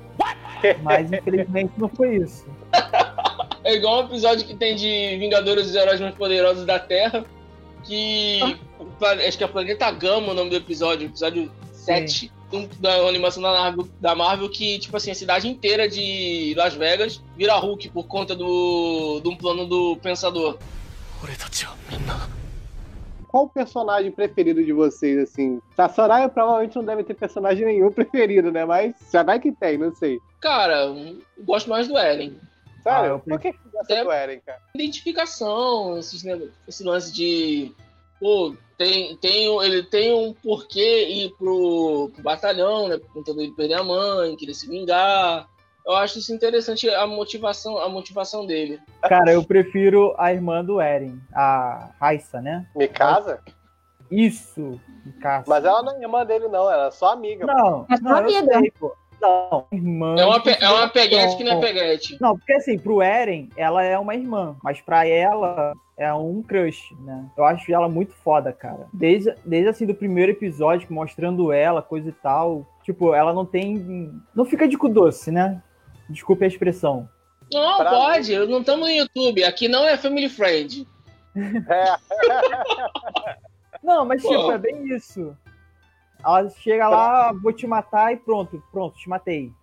Mas 0.84 1.12
infelizmente 1.12 1.74
não 1.78 1.90
foi 1.90 2.18
isso. 2.18 2.46
É 3.64 3.74
igual 3.74 4.04
um 4.04 4.06
episódio 4.06 4.46
que 4.46 4.56
tem 4.56 4.76
de 4.76 5.18
Vingadores 5.18 5.66
dos 5.66 5.76
Heróis 5.76 6.00
Mais 6.00 6.14
Poderosos 6.14 6.68
da 6.68 6.78
Terra 6.78 7.26
que. 7.86 8.40
Acho 9.28 9.38
que 9.38 9.44
é 9.44 9.48
Planeta 9.48 9.90
Gama 9.92 10.32
o 10.32 10.36
nome 10.36 10.50
do 10.50 10.56
episódio, 10.56 11.08
episódio 11.08 11.52
Sim. 11.72 12.08
7 12.08 12.32
da 12.80 12.96
animação 13.08 13.44
da 13.44 13.52
Marvel, 13.52 13.88
da 14.00 14.16
Marvel, 14.16 14.50
que, 14.50 14.80
tipo 14.80 14.96
assim, 14.96 15.12
a 15.12 15.16
cidade 15.16 15.48
inteira 15.48 15.88
de 15.90 16.54
Las 16.56 16.74
Vegas 16.74 17.22
vira 17.36 17.56
Hulk 17.58 17.90
por 17.90 18.08
conta 18.08 18.36
do, 18.36 19.20
de 19.22 19.28
um 19.28 19.36
plano 19.36 19.66
do 19.66 19.98
Pensador. 19.98 20.58
Qual 23.28 23.46
o 23.46 23.50
personagem 23.50 24.12
preferido 24.12 24.64
de 24.64 24.72
vocês, 24.72 25.18
assim? 25.18 25.60
A 25.78 25.90
Soraya 25.90 26.30
provavelmente 26.30 26.76
não 26.76 26.86
deve 26.86 27.04
ter 27.04 27.16
personagem 27.16 27.66
nenhum 27.66 27.92
preferido, 27.92 28.52
né? 28.52 28.64
Mas 28.64 28.96
já 29.12 29.24
vai 29.24 29.40
que 29.40 29.52
tem, 29.52 29.78
não 29.78 29.94
sei. 29.94 30.20
Cara, 30.40 30.94
gosto 31.40 31.70
mais 31.70 31.88
do 31.88 31.98
Eren. 31.98 32.38
Ah, 32.86 33.00
Sério? 33.00 33.10
eu 33.16 33.20
Por 33.20 33.40
que 33.40 33.52
você 33.52 33.70
gosta 33.74 33.94
É- 33.94 34.04
do 34.04 34.12
Eren, 34.12 34.40
cara? 34.46 34.60
Identificação, 34.76 35.98
esses, 35.98 36.24
nego- 36.24 36.50
esse 36.68 36.84
lance 36.84 37.12
de. 37.12 37.74
Pô, 38.20 38.56
tem, 38.78 39.18
tem, 39.18 39.50
um- 39.50 39.62
ele 39.62 39.84
tem 39.84 40.14
um 40.14 40.34
porquê 40.34 41.08
ir 41.10 41.32
pro, 41.38 42.12
pro 42.14 42.24
batalhão, 42.24 42.88
né? 42.88 42.98
Por 42.98 43.12
conta 43.14 43.34
dele 43.34 43.52
perder 43.56 43.76
a 43.76 43.84
mãe, 43.84 44.36
querer 44.36 44.54
se 44.54 44.70
vingar. 44.70 45.48
Eu 45.86 45.94
acho 45.96 46.18
isso 46.20 46.34
interessante 46.34 46.90
a 46.90 47.06
motivação, 47.06 47.78
a 47.78 47.88
motivação 47.90 48.46
dele. 48.46 48.80
Cara, 49.04 49.32
eu 49.34 49.44
prefiro 49.44 50.16
a 50.18 50.34
irmã 50.34 50.64
do 50.64 50.80
Eren, 50.82 51.20
a 51.34 51.92
Raissa, 52.00 52.42
né? 52.42 52.68
Me 52.76 52.88
casa? 52.88 53.40
Isso, 54.10 54.80
Mikasa. 55.06 55.46
Mas 55.48 55.66
ela 55.66 55.82
não 55.84 55.94
é 55.98 56.02
irmã 56.02 56.26
dele, 56.26 56.48
não. 56.48 56.70
Ela 56.72 56.88
é 56.88 56.92
só 56.92 57.12
amiga. 57.12 57.46
Não, 57.46 57.86
É 57.90 57.96
eu 58.12 58.18
amiga. 58.18 58.60
sei, 58.60 58.72
pô. 58.72 58.96
Não, 59.22 59.66
irmã. 59.72 60.16
É 60.18 60.26
uma, 60.26 60.44
é 60.60 60.70
uma 60.70 60.90
peguete 60.90 61.38
que 61.38 61.44
não 61.44 61.54
é 61.54 61.62
peguete. 61.62 62.18
Não, 62.20 62.38
porque 62.38 62.54
assim, 62.54 62.78
pro 62.78 63.02
Eren, 63.02 63.50
ela 63.56 63.84
é 63.84 63.98
uma 63.98 64.14
irmã, 64.14 64.56
mas 64.64 64.82
pra 64.82 65.08
ela 65.08 65.74
é 65.98 66.14
um 66.14 66.44
crush, 66.44 66.94
né? 67.00 67.26
Eu 67.38 67.46
acho 67.46 67.74
ela 67.74 67.88
muito 67.88 68.14
foda, 68.14 68.52
cara. 68.52 68.88
Desde, 68.94 69.34
desde 69.46 69.70
assim, 69.70 69.86
do 69.86 69.96
primeiro 69.96 70.32
episódio, 70.32 70.88
mostrando 70.92 71.52
ela, 71.52 71.82
coisa 71.82 72.10
e 72.10 72.14
tal. 72.14 72.66
Tipo, 72.84 73.14
ela 73.14 73.34
não 73.34 73.46
tem. 73.46 74.12
Não 74.36 74.46
fica 74.46 74.68
de 74.68 74.78
cu 74.78 74.90
doce, 74.90 75.32
né? 75.32 75.62
Desculpe 76.10 76.44
a 76.44 76.48
expressão. 76.48 77.10
Não, 77.52 77.78
Pra 77.78 77.90
pode. 77.90 78.38
Não 78.48 78.60
estamos 78.60 78.88
no 78.88 78.94
YouTube. 78.94 79.44
Aqui 79.44 79.68
não 79.68 79.88
é 79.88 79.98
Family 79.98 80.30
Friend. 80.30 80.88
É. 81.36 81.96
Não, 83.84 84.04
mas 84.04 84.24
Pô. 84.24 84.30
tipo, 84.30 84.52
é 84.52 84.58
bem 84.58 84.96
isso. 84.96 85.38
Ela 86.26 86.50
chega 86.50 86.90
lá, 86.90 87.32
vou 87.32 87.54
te 87.54 87.68
matar 87.68 88.12
e 88.12 88.18
pronto, 88.18 88.62
pronto, 88.72 88.98
te 88.98 89.08
matei. 89.08 89.54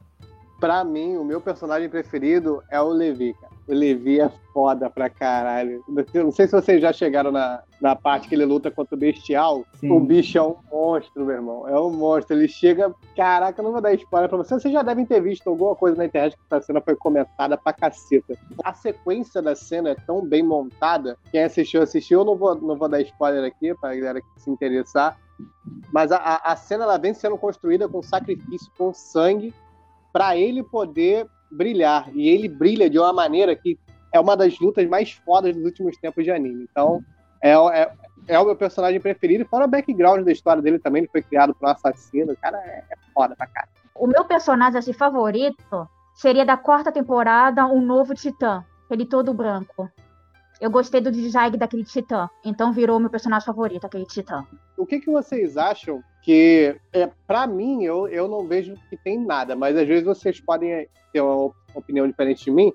Pra 0.60 0.84
mim, 0.84 1.16
o 1.16 1.24
meu 1.24 1.40
personagem 1.40 1.88
preferido 1.88 2.62
é 2.70 2.80
o 2.80 2.88
Levi, 2.88 3.34
cara. 3.34 3.52
O 3.66 3.74
Levi 3.74 4.20
é 4.20 4.30
foda 4.52 4.90
pra 4.90 5.08
caralho. 5.08 5.82
Eu 6.12 6.24
não 6.24 6.32
sei 6.32 6.46
se 6.46 6.52
vocês 6.52 6.80
já 6.80 6.92
chegaram 6.92 7.30
na, 7.30 7.62
na 7.80 7.96
parte 7.96 8.28
que 8.28 8.34
ele 8.34 8.44
luta 8.44 8.70
contra 8.70 8.94
o 8.94 8.98
Bestial. 8.98 9.64
Sim. 9.74 9.90
O 9.90 10.00
bicho 10.00 10.36
é 10.36 10.42
um 10.42 10.56
monstro, 10.70 11.24
meu 11.24 11.36
irmão. 11.36 11.68
É 11.68 11.78
um 11.80 11.90
monstro. 11.90 12.36
Ele 12.36 12.48
chega. 12.48 12.92
Caraca, 13.16 13.60
eu 13.60 13.64
não 13.64 13.72
vou 13.72 13.80
dar 13.80 13.94
spoiler 13.94 14.28
pra 14.28 14.38
vocês. 14.38 14.60
Vocês 14.60 14.74
já 14.74 14.82
devem 14.82 15.06
ter 15.06 15.20
visto 15.20 15.48
alguma 15.48 15.76
coisa 15.76 15.96
na 15.96 16.04
internet 16.04 16.36
que 16.36 16.42
essa 16.50 16.66
cena 16.66 16.80
foi 16.80 16.96
comentada 16.96 17.56
pra 17.56 17.72
caceta. 17.72 18.34
A 18.64 18.74
sequência 18.74 19.40
da 19.40 19.54
cena 19.54 19.90
é 19.90 19.94
tão 19.94 20.24
bem 20.24 20.42
montada. 20.42 21.16
Quem 21.30 21.42
assistiu, 21.42 21.82
assistiu. 21.82 22.20
Eu 22.20 22.24
não 22.24 22.36
vou, 22.36 22.54
não 22.56 22.76
vou 22.76 22.88
dar 22.88 23.00
spoiler 23.00 23.44
aqui 23.44 23.74
pra 23.74 23.94
galera 23.94 24.20
que 24.20 24.42
se 24.42 24.50
interessar. 24.50 25.16
Mas 25.92 26.10
a, 26.12 26.36
a, 26.36 26.56
cena 26.56 26.84
ela 26.84 26.98
vem 26.98 27.14
sendo 27.14 27.36
construída 27.36 27.88
com 27.88 28.02
sacrifício, 28.02 28.70
com 28.76 28.92
sangue, 28.92 29.54
pra 30.12 30.36
ele 30.36 30.62
poder 30.62 31.26
brilhar. 31.50 32.08
E 32.14 32.28
ele 32.28 32.48
brilha 32.48 32.88
de 32.88 32.98
uma 32.98 33.12
maneira 33.12 33.54
que 33.54 33.78
é 34.12 34.20
uma 34.20 34.36
das 34.36 34.58
lutas 34.58 34.88
mais 34.88 35.12
fodas 35.12 35.54
dos 35.54 35.64
últimos 35.64 35.96
tempos 35.96 36.24
de 36.24 36.30
anime. 36.30 36.66
Então, 36.70 37.02
é, 37.42 37.52
é, 37.52 37.92
é 38.28 38.38
o 38.38 38.44
meu 38.44 38.56
personagem 38.56 39.00
preferido. 39.00 39.44
Fora 39.46 39.66
o 39.66 39.68
background 39.68 40.24
da 40.24 40.32
história 40.32 40.62
dele 40.62 40.78
também, 40.78 41.00
ele 41.00 41.10
foi 41.10 41.22
criado 41.22 41.54
por 41.54 41.66
um 41.66 41.70
assassino. 41.70 42.36
Cara 42.36 42.58
é, 42.58 42.84
é 42.90 42.96
foda 43.12 43.34
pra 43.36 43.46
caralho. 43.46 43.72
O 43.94 44.06
meu 44.06 44.24
personagem 44.24 44.78
assim, 44.78 44.92
favorito 44.92 45.88
seria 46.14 46.44
da 46.44 46.56
quarta 46.56 46.92
temporada, 46.92 47.66
um 47.66 47.80
novo 47.80 48.14
Titã. 48.14 48.64
Ele 48.90 49.06
todo 49.06 49.34
branco. 49.34 49.90
Eu 50.62 50.70
gostei 50.70 51.00
do 51.00 51.10
design 51.10 51.56
daquele 51.56 51.82
Titã. 51.82 52.30
Então 52.44 52.72
virou 52.72 53.00
meu 53.00 53.10
personagem 53.10 53.44
favorito, 53.44 53.84
aquele 53.84 54.06
Titã. 54.06 54.46
O 54.76 54.86
que, 54.86 55.00
que 55.00 55.10
vocês 55.10 55.56
acham 55.56 56.00
que, 56.22 56.76
é, 56.92 57.10
para 57.26 57.48
mim, 57.48 57.82
eu, 57.82 58.06
eu 58.06 58.28
não 58.28 58.46
vejo 58.46 58.76
que 58.88 58.96
tem 58.96 59.18
nada, 59.18 59.56
mas 59.56 59.76
às 59.76 59.88
vezes 59.88 60.04
vocês 60.04 60.40
podem 60.40 60.86
ter 61.12 61.20
uma 61.20 61.52
opinião 61.74 62.06
diferente 62.06 62.44
de 62.44 62.52
mim. 62.52 62.72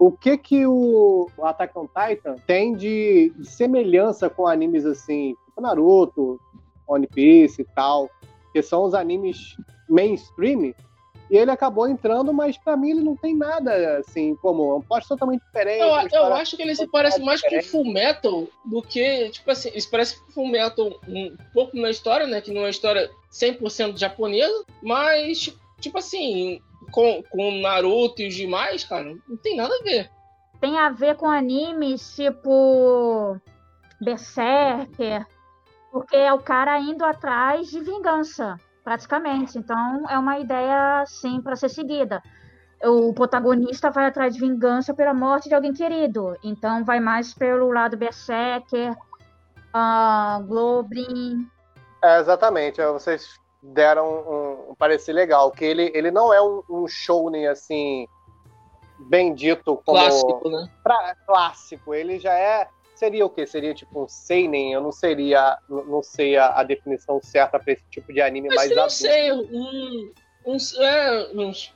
O 0.00 0.10
que 0.10 0.38
que 0.38 0.66
o, 0.66 1.28
o 1.36 1.44
Attack 1.44 1.78
on 1.78 1.86
Titan 1.86 2.36
tem 2.46 2.74
de, 2.74 3.30
de 3.36 3.46
semelhança 3.46 4.30
com 4.30 4.46
animes 4.46 4.86
assim, 4.86 5.34
tipo 5.44 5.60
Naruto, 5.60 6.40
One 6.86 7.06
Piece 7.06 7.60
e 7.60 7.66
tal, 7.74 8.08
que 8.54 8.62
são 8.62 8.84
os 8.84 8.94
animes 8.94 9.54
mainstream, 9.86 10.72
e 11.30 11.36
ele 11.36 11.50
acabou 11.50 11.88
entrando, 11.88 12.32
mas 12.32 12.56
pra 12.56 12.76
mim 12.76 12.90
ele 12.90 13.02
não 13.02 13.16
tem 13.16 13.36
nada 13.36 13.98
assim 13.98 14.34
comum. 14.36 14.72
É 14.72 14.74
um 14.76 14.80
plot 14.80 15.06
totalmente 15.06 15.42
diferente. 15.42 15.80
Eu, 15.80 16.22
eu 16.22 16.34
acho 16.34 16.56
que 16.56 16.62
ele 16.62 16.74
se 16.74 16.86
parece 16.86 17.20
mais 17.20 17.40
com 17.42 17.62
Full 17.62 17.92
Metal 17.92 18.46
do 18.64 18.82
que. 18.82 19.28
Tipo 19.30 19.50
assim, 19.50 19.68
ele 19.68 19.80
se 19.80 19.90
parece 19.90 20.18
com 20.20 20.32
Full 20.32 20.48
Metal 20.48 20.86
um 21.06 21.36
pouco 21.52 21.76
na 21.76 21.90
história, 21.90 22.26
né? 22.26 22.40
Que 22.40 22.50
não 22.50 22.62
é 22.62 22.64
uma 22.64 22.70
história 22.70 23.10
100% 23.32 23.98
japonesa, 23.98 24.64
mas, 24.82 25.54
tipo 25.80 25.98
assim, 25.98 26.60
com, 26.90 27.22
com 27.30 27.60
Naruto 27.60 28.22
e 28.22 28.28
os 28.28 28.34
demais, 28.34 28.84
cara, 28.84 29.14
não 29.28 29.36
tem 29.36 29.56
nada 29.56 29.74
a 29.74 29.82
ver. 29.82 30.10
Tem 30.60 30.78
a 30.78 30.90
ver 30.90 31.16
com 31.16 31.26
animes 31.26 32.16
tipo 32.16 33.38
Berserker, 34.00 35.26
porque 35.92 36.16
é 36.16 36.32
o 36.32 36.40
cara 36.40 36.80
indo 36.80 37.04
atrás 37.04 37.68
de 37.68 37.80
vingança, 37.80 38.58
praticamente. 38.88 39.58
Então 39.58 40.08
é 40.08 40.18
uma 40.18 40.38
ideia 40.38 41.04
sim 41.06 41.42
para 41.42 41.54
ser 41.56 41.68
seguida. 41.68 42.22
O 42.82 43.12
protagonista 43.12 43.90
vai 43.90 44.06
atrás 44.06 44.32
de 44.34 44.40
vingança 44.40 44.94
pela 44.94 45.12
morte 45.12 45.46
de 45.48 45.54
alguém 45.54 45.74
querido. 45.74 46.34
Então 46.42 46.84
vai 46.86 46.98
mais 46.98 47.34
pelo 47.34 47.70
lado 47.70 47.98
Berserker, 47.98 48.92
uh, 49.74 50.42
Goblin. 50.46 51.46
É, 52.02 52.18
exatamente. 52.20 52.80
É, 52.80 52.90
Vocês 52.90 53.28
deram 53.62 54.06
um, 54.06 54.70
um 54.70 54.74
parecer 54.74 55.12
legal, 55.12 55.50
que 55.50 55.64
ele, 55.66 55.90
ele 55.94 56.10
não 56.10 56.32
é 56.32 56.40
um, 56.40 56.62
um 56.70 56.88
shounen 56.88 57.46
assim 57.46 58.06
bem 59.00 59.34
dito 59.34 59.82
como 59.84 59.98
Clássico, 59.98 60.48
né? 60.48 60.70
pra- 60.82 61.14
clássico. 61.26 61.92
Ele 61.92 62.18
já 62.18 62.32
é 62.32 62.68
seria 62.98 63.24
o 63.24 63.30
quê? 63.30 63.46
Seria 63.46 63.72
tipo 63.74 64.04
um 64.04 64.08
seinen? 64.08 64.72
Eu 64.72 64.80
não 64.80 64.92
seria, 64.92 65.56
não 65.68 66.02
sei 66.02 66.36
a, 66.36 66.58
a 66.58 66.62
definição 66.62 67.20
certa 67.22 67.58
pra 67.58 67.72
esse 67.72 67.84
tipo 67.90 68.12
de 68.12 68.20
anime 68.20 68.48
Mas 68.48 68.56
mais 68.56 68.70
eu 68.70 68.76
não 68.76 68.82
adulto. 68.84 69.00
sei, 69.00 69.32
um. 69.32 70.12
um 70.46 70.56
é, 70.84 71.30
uns- 71.34 71.72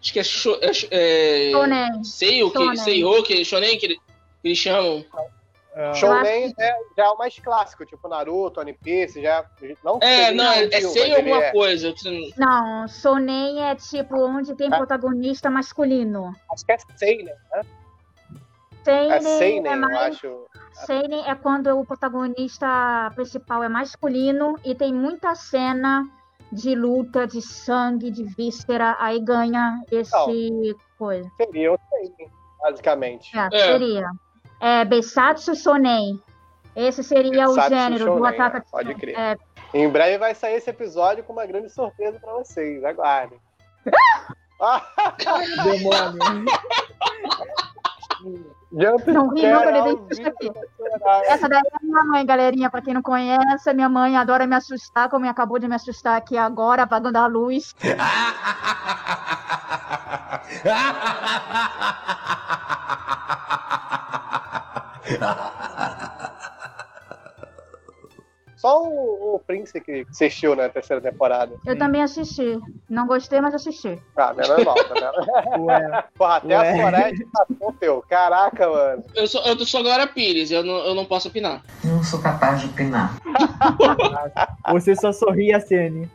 acho 0.00 0.12
que 0.12 0.18
é. 0.20 0.22
Sho, 0.24 0.58
é, 0.60 0.70
é 0.90 1.50
Shonen. 1.50 2.04
sei 2.04 2.42
o 2.42 2.50
que. 2.50 2.76
Sei 2.76 3.04
o 3.04 3.22
que. 3.22 3.44
Shonen 3.44 3.78
que, 3.78 3.86
ele- 3.86 3.96
que 3.96 4.48
eles 4.48 4.58
chamam. 4.58 5.04
Shonen 5.94 6.52
é, 6.58 6.74
já 6.96 7.04
é 7.04 7.08
o 7.10 7.16
mais 7.16 7.38
clássico, 7.38 7.86
tipo 7.86 8.08
Naruto, 8.08 8.58
One 8.60 8.72
Piece, 8.72 9.22
já 9.22 9.48
não 9.84 9.98
É, 10.02 10.32
não, 10.32 10.52
é, 10.52 10.64
é 10.64 10.80
sei 10.80 11.14
alguma 11.14 11.44
é- 11.44 11.52
coisa. 11.52 11.94
Não, 12.36 12.88
Shonen 12.88 13.62
é 13.62 13.76
tipo 13.76 14.16
onde 14.16 14.56
tem 14.56 14.68
Ah. 14.72 14.76
protagonista 14.76 15.48
masculino. 15.48 16.34
Acho 16.52 16.66
que 16.66 16.72
é 16.72 16.78
seinen, 16.96 17.26
né? 17.26 17.62
Seinen 18.88 19.12
É 19.12 19.20
seinen, 19.20 19.70
é 19.70 19.74
eu 19.74 19.80
mais 19.80 19.96
acho. 20.16 20.46
Seinen 20.86 21.28
é 21.28 21.34
quando 21.34 21.78
o 21.78 21.84
protagonista 21.84 23.10
principal 23.14 23.62
é 23.62 23.68
masculino 23.68 24.54
e 24.64 24.74
tem 24.74 24.94
muita 24.94 25.34
cena 25.34 26.08
de 26.50 26.74
luta, 26.74 27.26
de 27.26 27.42
sangue, 27.42 28.10
de 28.10 28.24
víscera, 28.24 28.96
aí 28.98 29.20
ganha 29.20 29.82
esse 29.90 30.74
coisa. 30.98 31.30
Seria 31.36 31.74
o 31.74 31.78
seinen, 31.90 32.30
basicamente. 32.62 33.38
É, 33.38 33.48
É. 33.52 33.72
seria. 33.72 34.10
É 34.60 34.84
Besatsu 34.86 35.54
Shonen. 35.54 36.18
Esse 36.74 37.04
seria 37.04 37.44
o 37.44 37.54
Besatsu 37.54 37.68
gênero 37.74 38.04
do 38.06 38.18
Shonen, 38.18 38.40
Ataque 38.40 38.56
né? 38.56 38.64
Pode 38.70 38.94
crer. 38.94 39.18
É, 39.18 39.36
Em 39.74 39.88
breve 39.90 40.16
vai 40.16 40.34
sair 40.34 40.54
esse 40.54 40.70
episódio 40.70 41.22
com 41.24 41.34
uma 41.34 41.44
grande 41.44 41.68
surpresa 41.68 42.18
pra 42.18 42.32
vocês. 42.32 42.82
Aguardem. 42.84 43.38
Ah, 44.60 44.82
Demônio. 45.62 46.18
Jump 48.72 49.10
Não 49.10 49.36
eu 49.36 49.58
ao 49.58 49.64
levei 49.64 49.98
susto 50.08 50.28
aqui. 50.28 50.50
Essa 51.26 51.48
daí 51.48 51.62
é 51.64 51.76
a 51.76 51.80
minha 51.82 52.04
mãe, 52.04 52.26
galerinha. 52.26 52.70
Pra 52.70 52.82
quem 52.82 52.94
não 52.94 53.02
conhece, 53.02 53.70
a 53.70 53.74
minha 53.74 53.88
mãe 53.88 54.16
adora 54.16 54.46
me 54.46 54.54
assustar, 54.54 55.08
como 55.08 55.28
acabou 55.28 55.58
de 55.58 55.68
me 55.68 55.74
assustar 55.74 56.16
aqui 56.16 56.36
agora, 56.36 56.82
apagando 56.82 57.16
a 57.16 57.26
luz. 57.26 57.74
Só 68.58 68.82
o, 68.82 69.36
o 69.36 69.38
Prince 69.38 69.80
que 69.80 70.04
assistiu 70.10 70.56
na 70.56 70.68
terceira 70.68 71.00
temporada. 71.00 71.54
Eu 71.64 71.74
Sim. 71.74 71.78
também 71.78 72.02
assisti. 72.02 72.58
Não 72.90 73.06
gostei, 73.06 73.40
mas 73.40 73.54
assisti. 73.54 74.02
Ah, 74.16 74.34
menos 74.34 74.64
mal, 74.64 74.74
tá 74.74 74.94
vendo? 74.94 75.62
Ué, 75.64 76.04
Porra, 76.18 76.36
até 76.38 76.58
Ué. 76.58 76.68
a 76.68 76.76
Sorete 76.76 77.28
passou 77.32 77.72
teu. 77.78 78.04
Caraca, 78.08 78.68
mano. 78.68 79.04
Eu 79.14 79.28
sou, 79.28 79.40
eu 79.42 79.64
sou 79.64 79.84
Glória 79.84 80.08
Pires, 80.08 80.50
eu 80.50 80.64
não, 80.64 80.74
eu 80.78 80.92
não 80.92 81.04
posso 81.04 81.28
opinar. 81.28 81.62
Não 81.84 82.02
sou 82.02 82.20
capaz 82.20 82.60
de 82.60 82.66
opinar. 82.66 83.16
você 84.72 84.96
só 84.96 85.12
sorri 85.12 85.54
a 85.54 85.60
Sene. 85.60 86.10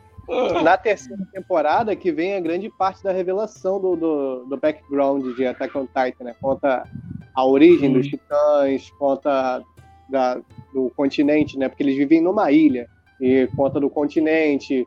Na 0.62 0.76
terceira 0.76 1.22
temporada 1.32 1.96
que 1.96 2.12
vem 2.12 2.36
a 2.36 2.40
grande 2.40 2.68
parte 2.68 3.02
da 3.02 3.12
revelação 3.12 3.80
do, 3.80 3.96
do, 3.96 4.44
do 4.44 4.56
background 4.58 5.34
de 5.34 5.46
Attack 5.46 5.76
on 5.78 5.86
Titan, 5.86 6.24
né? 6.24 6.34
Conta 6.42 6.86
a 7.34 7.44
origem 7.46 7.88
Sim. 7.88 7.92
dos 7.94 8.06
titãs, 8.06 8.90
conta 8.98 9.62
da, 10.08 10.40
do 10.74 10.90
continente, 10.90 11.56
né? 11.56 11.68
Porque 11.68 11.82
eles 11.82 11.96
vivem 11.96 12.20
numa 12.20 12.50
ilha. 12.50 12.88
E 13.20 13.46
conta 13.56 13.78
do 13.78 13.88
continente, 13.88 14.86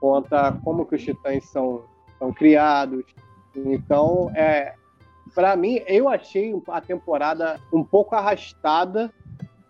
conta 0.00 0.58
como 0.64 0.86
que 0.86 0.96
os 0.96 1.02
titãs 1.02 1.44
são, 1.44 1.84
são 2.18 2.32
criados. 2.32 3.04
Então, 3.54 4.30
é, 4.34 4.74
para 5.34 5.54
mim, 5.54 5.80
eu 5.86 6.08
achei 6.08 6.54
a 6.68 6.80
temporada 6.80 7.60
um 7.72 7.84
pouco 7.84 8.14
arrastada 8.14 9.12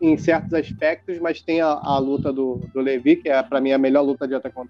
em 0.01 0.17
certos 0.17 0.55
aspectos, 0.55 1.19
mas 1.19 1.43
tem 1.43 1.61
a, 1.61 1.69
a 1.69 1.99
luta 1.99 2.33
do, 2.33 2.61
do 2.73 2.81
Levi, 2.81 3.17
que 3.17 3.29
é 3.29 3.43
para 3.43 3.61
mim 3.61 3.73
a 3.73 3.79
melhor 3.79 4.03
luta 4.03 4.29
de 4.29 4.35
Attack 4.35 4.57
on. 4.59 4.67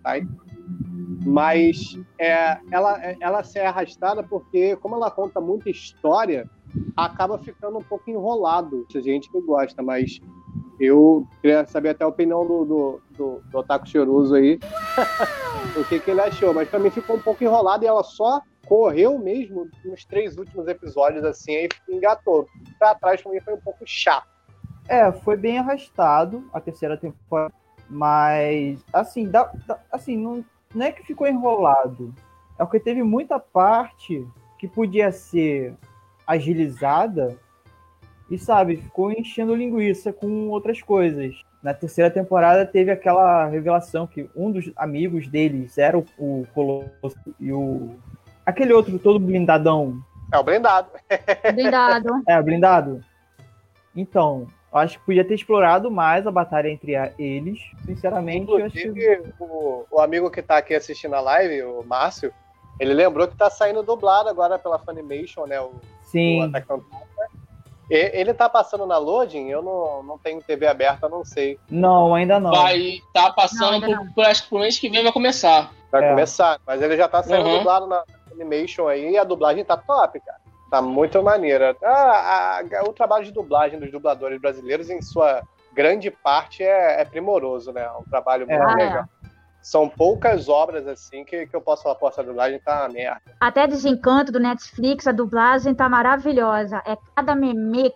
Mas 1.24 1.98
é, 2.18 2.58
ela, 2.70 2.98
ela 3.20 3.42
se 3.42 3.58
é 3.58 3.66
arrastada 3.66 4.22
porque, 4.22 4.76
como 4.76 4.94
ela 4.94 5.10
conta 5.10 5.40
muita 5.40 5.68
história, 5.68 6.48
acaba 6.96 7.38
ficando 7.38 7.78
um 7.78 7.82
pouco 7.82 8.08
enrolado. 8.08 8.86
Tem 8.92 9.02
gente 9.02 9.30
que 9.30 9.40
gosta, 9.40 9.82
mas 9.82 10.20
eu 10.78 11.26
queria 11.40 11.66
saber 11.66 11.90
até 11.90 12.04
a 12.04 12.08
opinião 12.08 12.46
do, 12.46 12.64
do, 12.64 13.02
do, 13.10 13.40
do 13.50 13.58
Otaku 13.58 13.88
Cheiroso 13.88 14.34
aí, 14.34 14.58
o 15.76 15.84
que, 15.84 16.00
que 16.00 16.10
ele 16.10 16.20
achou. 16.20 16.52
Mas 16.52 16.68
pra 16.68 16.78
mim 16.78 16.90
ficou 16.90 17.16
um 17.16 17.20
pouco 17.20 17.42
enrolado 17.42 17.84
e 17.84 17.86
ela 17.86 18.02
só 18.02 18.40
correu 18.66 19.18
mesmo 19.18 19.68
nos 19.84 20.04
três 20.04 20.36
últimos 20.36 20.66
episódios, 20.68 21.24
assim, 21.24 21.54
aí 21.54 21.68
engatou. 21.88 22.46
Pra 22.78 22.94
trás 22.94 23.22
pra 23.22 23.32
mim 23.32 23.40
foi 23.40 23.54
um 23.54 23.60
pouco 23.60 23.84
chato. 23.86 24.28
É, 24.88 25.10
foi 25.10 25.36
bem 25.36 25.58
arrastado 25.58 26.48
a 26.52 26.60
terceira 26.60 26.96
temporada, 26.96 27.52
mas 27.90 28.84
assim, 28.92 29.28
dá, 29.28 29.50
dá- 29.66 29.80
assim 29.90 30.16
não, 30.16 30.44
não 30.74 30.86
é 30.86 30.92
que 30.92 31.02
ficou 31.02 31.26
enrolado, 31.26 32.14
é 32.56 32.64
porque 32.64 32.78
teve 32.78 33.02
muita 33.02 33.38
parte 33.38 34.24
que 34.58 34.68
podia 34.68 35.10
ser 35.10 35.74
agilizada 36.24 37.36
e 38.30 38.38
sabe, 38.38 38.76
ficou 38.76 39.12
enchendo 39.12 39.54
linguiça 39.54 40.12
com 40.12 40.48
outras 40.48 40.82
coisas. 40.82 41.34
Na 41.62 41.72
terceira 41.74 42.10
temporada 42.10 42.64
teve 42.66 42.90
aquela 42.90 43.46
revelação 43.46 44.06
que 44.06 44.28
um 44.36 44.50
dos 44.50 44.70
amigos 44.76 45.26
deles 45.28 45.76
era 45.78 45.98
o, 45.98 46.04
o 46.18 46.46
Colosso 46.54 47.16
e 47.40 47.52
o 47.52 47.96
aquele 48.44 48.72
outro 48.72 48.98
todo 48.98 49.18
blindadão, 49.18 49.98
É 50.32 50.38
o 50.38 50.42
blindado. 50.44 50.88
Blindado. 51.54 52.22
é, 52.28 52.40
blindado. 52.42 53.04
Então, 53.94 54.46
eu 54.72 54.78
acho 54.78 54.98
que 54.98 55.06
podia 55.06 55.24
ter 55.24 55.34
explorado 55.34 55.90
mais 55.90 56.26
a 56.26 56.30
batalha 56.30 56.68
entre 56.68 56.94
a- 56.96 57.12
eles. 57.18 57.58
Sinceramente, 57.84 58.50
eu 58.50 58.64
acho 58.66 58.74
que. 58.74 58.80
Inclusive, 58.88 59.32
o, 59.40 59.84
o 59.90 60.00
amigo 60.00 60.30
que 60.30 60.42
tá 60.42 60.58
aqui 60.58 60.74
assistindo 60.74 61.14
a 61.14 61.20
live, 61.20 61.62
o 61.62 61.82
Márcio, 61.84 62.32
ele 62.78 62.92
lembrou 62.92 63.26
que 63.26 63.36
tá 63.36 63.48
saindo 63.48 63.82
dublado 63.82 64.28
agora 64.28 64.58
pela 64.58 64.78
Funimation, 64.78 65.46
né? 65.46 65.58
O, 65.60 65.66
o 65.66 65.80
Sim, 66.02 66.42
Attack 66.44 66.72
on 66.72 66.80
Titan. 66.80 66.96
E- 66.98 67.15
Ele 67.88 68.34
tá 68.34 68.48
passando 68.48 68.84
na 68.84 68.98
loading, 68.98 69.48
eu 69.48 69.62
não, 69.62 70.02
não 70.02 70.18
tenho 70.18 70.42
TV 70.42 70.66
aberta, 70.66 71.08
não 71.08 71.24
sei. 71.24 71.58
não, 71.70 72.14
ainda 72.14 72.40
não. 72.40 72.50
Vai 72.50 72.98
tá 73.14 73.28
Não, 73.28 73.32
passando 73.34 73.74
ainda 73.74 73.96
por, 73.98 74.14
por, 74.14 74.24
acho 74.24 74.42
que 74.42 74.48
pro 74.48 74.58
mês 74.58 74.78
que 74.78 74.88
vem 74.88 75.02
vai 75.04 75.12
começar. 75.12 75.70
Vai 75.92 76.04
É. 76.04 76.08
começar. 76.10 76.58
Mas 76.66 76.82
ele 76.82 76.96
já 76.96 77.06
tá 77.08 77.22
saindo 77.22 77.48
Uhum. 77.48 77.58
dublado 77.58 77.86
na 77.86 78.02
Funimation 78.28 78.88
aí 78.88 79.10
e 79.12 79.18
a 79.18 79.22
dublagem 79.24 79.64
tá 79.64 79.76
top, 79.76 80.18
cara. 80.20 80.38
Tá 80.68 80.82
muito 80.82 81.22
maneira. 81.22 81.76
Ah, 81.82 82.60
a- 82.60 82.82
o 82.88 82.92
trabalho 82.92 83.24
de 83.24 83.30
dublagem 83.32 83.78
dos 83.78 83.90
dubladores 83.92 84.40
brasileiros, 84.40 84.90
em 84.90 85.00
sua 85.00 85.42
grande 85.72 86.10
parte, 86.10 86.64
é, 86.64 87.00
é 87.00 87.04
primoroso, 87.04 87.72
né? 87.72 87.82
É 87.82 87.90
um 87.92 88.02
trabalho 88.04 88.46
muito 88.48 88.60
É. 88.60 88.74
Legal. 88.84 89.04
São 89.66 89.88
poucas 89.88 90.48
obras 90.48 90.86
assim 90.86 91.24
que, 91.24 91.44
que 91.44 91.56
eu 91.56 91.60
posso 91.60 91.82
falar, 91.82 91.96
pô, 91.96 92.06
essa 92.08 92.22
dublagem 92.22 92.60
tá 92.60 92.82
uma 92.82 92.88
merda. 92.88 93.20
Até 93.40 93.66
Desencanto 93.66 94.30
do 94.30 94.38
Netflix, 94.38 95.08
a 95.08 95.10
dublagem 95.12 95.74
tá 95.74 95.88
maravilhosa. 95.88 96.80
É 96.86 96.96
cada 97.16 97.34
meme, 97.34 97.92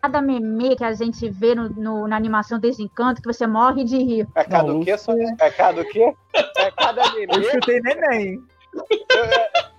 cada 0.00 0.22
meme 0.22 0.74
que 0.74 0.82
a 0.82 0.94
gente 0.94 1.28
vê 1.28 1.54
no, 1.54 1.68
no- 1.68 2.08
na 2.08 2.16
animação 2.16 2.58
Desencanto 2.58 3.20
que 3.20 3.30
você 3.30 3.46
morre 3.46 3.84
de 3.84 3.98
rir. 3.98 4.26
É 4.34 4.42
cada 4.42 4.72
o 4.72 4.82
quê? 4.82 4.96
Só? 4.96 5.12
É 5.12 5.50
cada 5.50 5.82
o 5.82 5.84
quê? 5.84 6.14
É 6.56 6.70
cada 6.70 7.02
Eu 7.08 7.14
meme. 7.14 7.44
escutei 7.44 7.78
neném. 7.82 8.42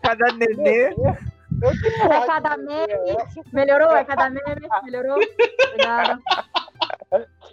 Cada 0.03 0.33
nenê. 0.33 0.83
É 0.83 2.25
cada 2.27 2.57
meme. 2.57 3.17
Melhorou? 3.51 3.95
É 3.95 4.03
cada 4.03 4.29
meme? 4.29 4.69
Melhorou? 4.83 5.17
Obrigada. 5.69 6.19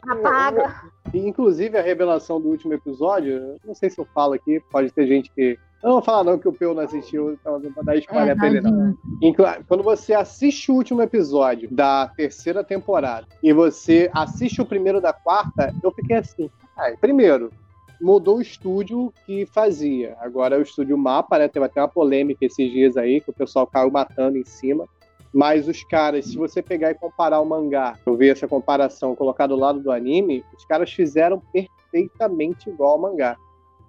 Apaga. 0.07 1.00
Inclusive, 1.15 1.77
a 1.77 1.83
revelação 1.83 2.41
do 2.41 2.49
último 2.49 2.73
episódio, 2.75 3.57
não 3.65 3.75
sei 3.75 3.91
se 3.91 3.99
eu 3.99 4.07
falo 4.15 4.35
aqui, 4.35 4.61
pode 4.71 4.91
ter 4.91 5.07
gente 5.07 5.31
que. 5.33 5.59
Eu 5.83 5.89
não 5.89 5.93
vou 5.93 6.03
falar 6.03 6.25
não 6.25 6.39
que 6.39 6.47
o 6.47 6.53
Peu 6.53 6.75
não 6.75 6.83
assistiu, 6.83 7.33
então 7.33 7.59
não 7.59 7.71
vou 7.71 7.83
dar 7.83 7.97
spoiler 7.97 8.31
É, 8.31 8.35
pra 8.35 8.47
ele, 8.49 8.61
não. 8.61 8.95
Quando 9.67 9.83
você 9.83 10.13
assiste 10.13 10.71
o 10.71 10.75
último 10.75 11.01
episódio 11.01 11.69
da 11.71 12.07
terceira 12.09 12.63
temporada 12.63 13.27
e 13.43 13.51
você 13.53 14.11
assiste 14.13 14.61
o 14.61 14.67
primeiro 14.67 15.01
da 15.01 15.13
quarta, 15.13 15.75
eu 15.83 15.91
fiquei 15.91 16.17
assim. 16.17 16.51
"Ai, 16.77 16.97
primeiro, 16.99 17.51
mudou 18.01 18.37
o 18.39 18.43
estúdio 18.43 19.13
que 19.25 19.47
fazia. 19.47 20.17
Agora 20.21 20.57
é 20.57 20.59
o 20.59 20.63
estúdio 20.63 20.97
Mapa, 20.99 21.39
né? 21.39 21.49
Teve 21.49 21.65
até 21.67 21.81
uma 21.81 21.89
polêmica 21.89 22.45
esses 22.45 22.71
dias 22.71 22.97
aí, 22.97 23.21
que 23.21 23.31
o 23.31 23.35
pessoal 23.35 23.67
caiu 23.67 23.91
matando 23.91 24.37
em 24.37 24.45
cima. 24.45 24.87
Mas 25.33 25.69
os 25.69 25.85
caras, 25.85 26.27
se 26.27 26.37
você 26.37 26.61
pegar 26.61 26.91
e 26.91 26.95
comparar 26.95 27.41
o 27.41 27.47
mangá, 27.47 27.97
eu 28.05 28.17
vi 28.17 28.29
essa 28.29 28.49
comparação, 28.49 29.15
colocar 29.15 29.47
do 29.47 29.55
lado 29.55 29.81
do 29.81 29.93
anime, 29.93 30.45
os 30.57 30.65
caras 30.65 30.93
fizeram 30.93 31.41
perfeitamente 31.53 32.69
igual 32.69 32.93
ao 32.93 32.99
mangá. 32.99 33.37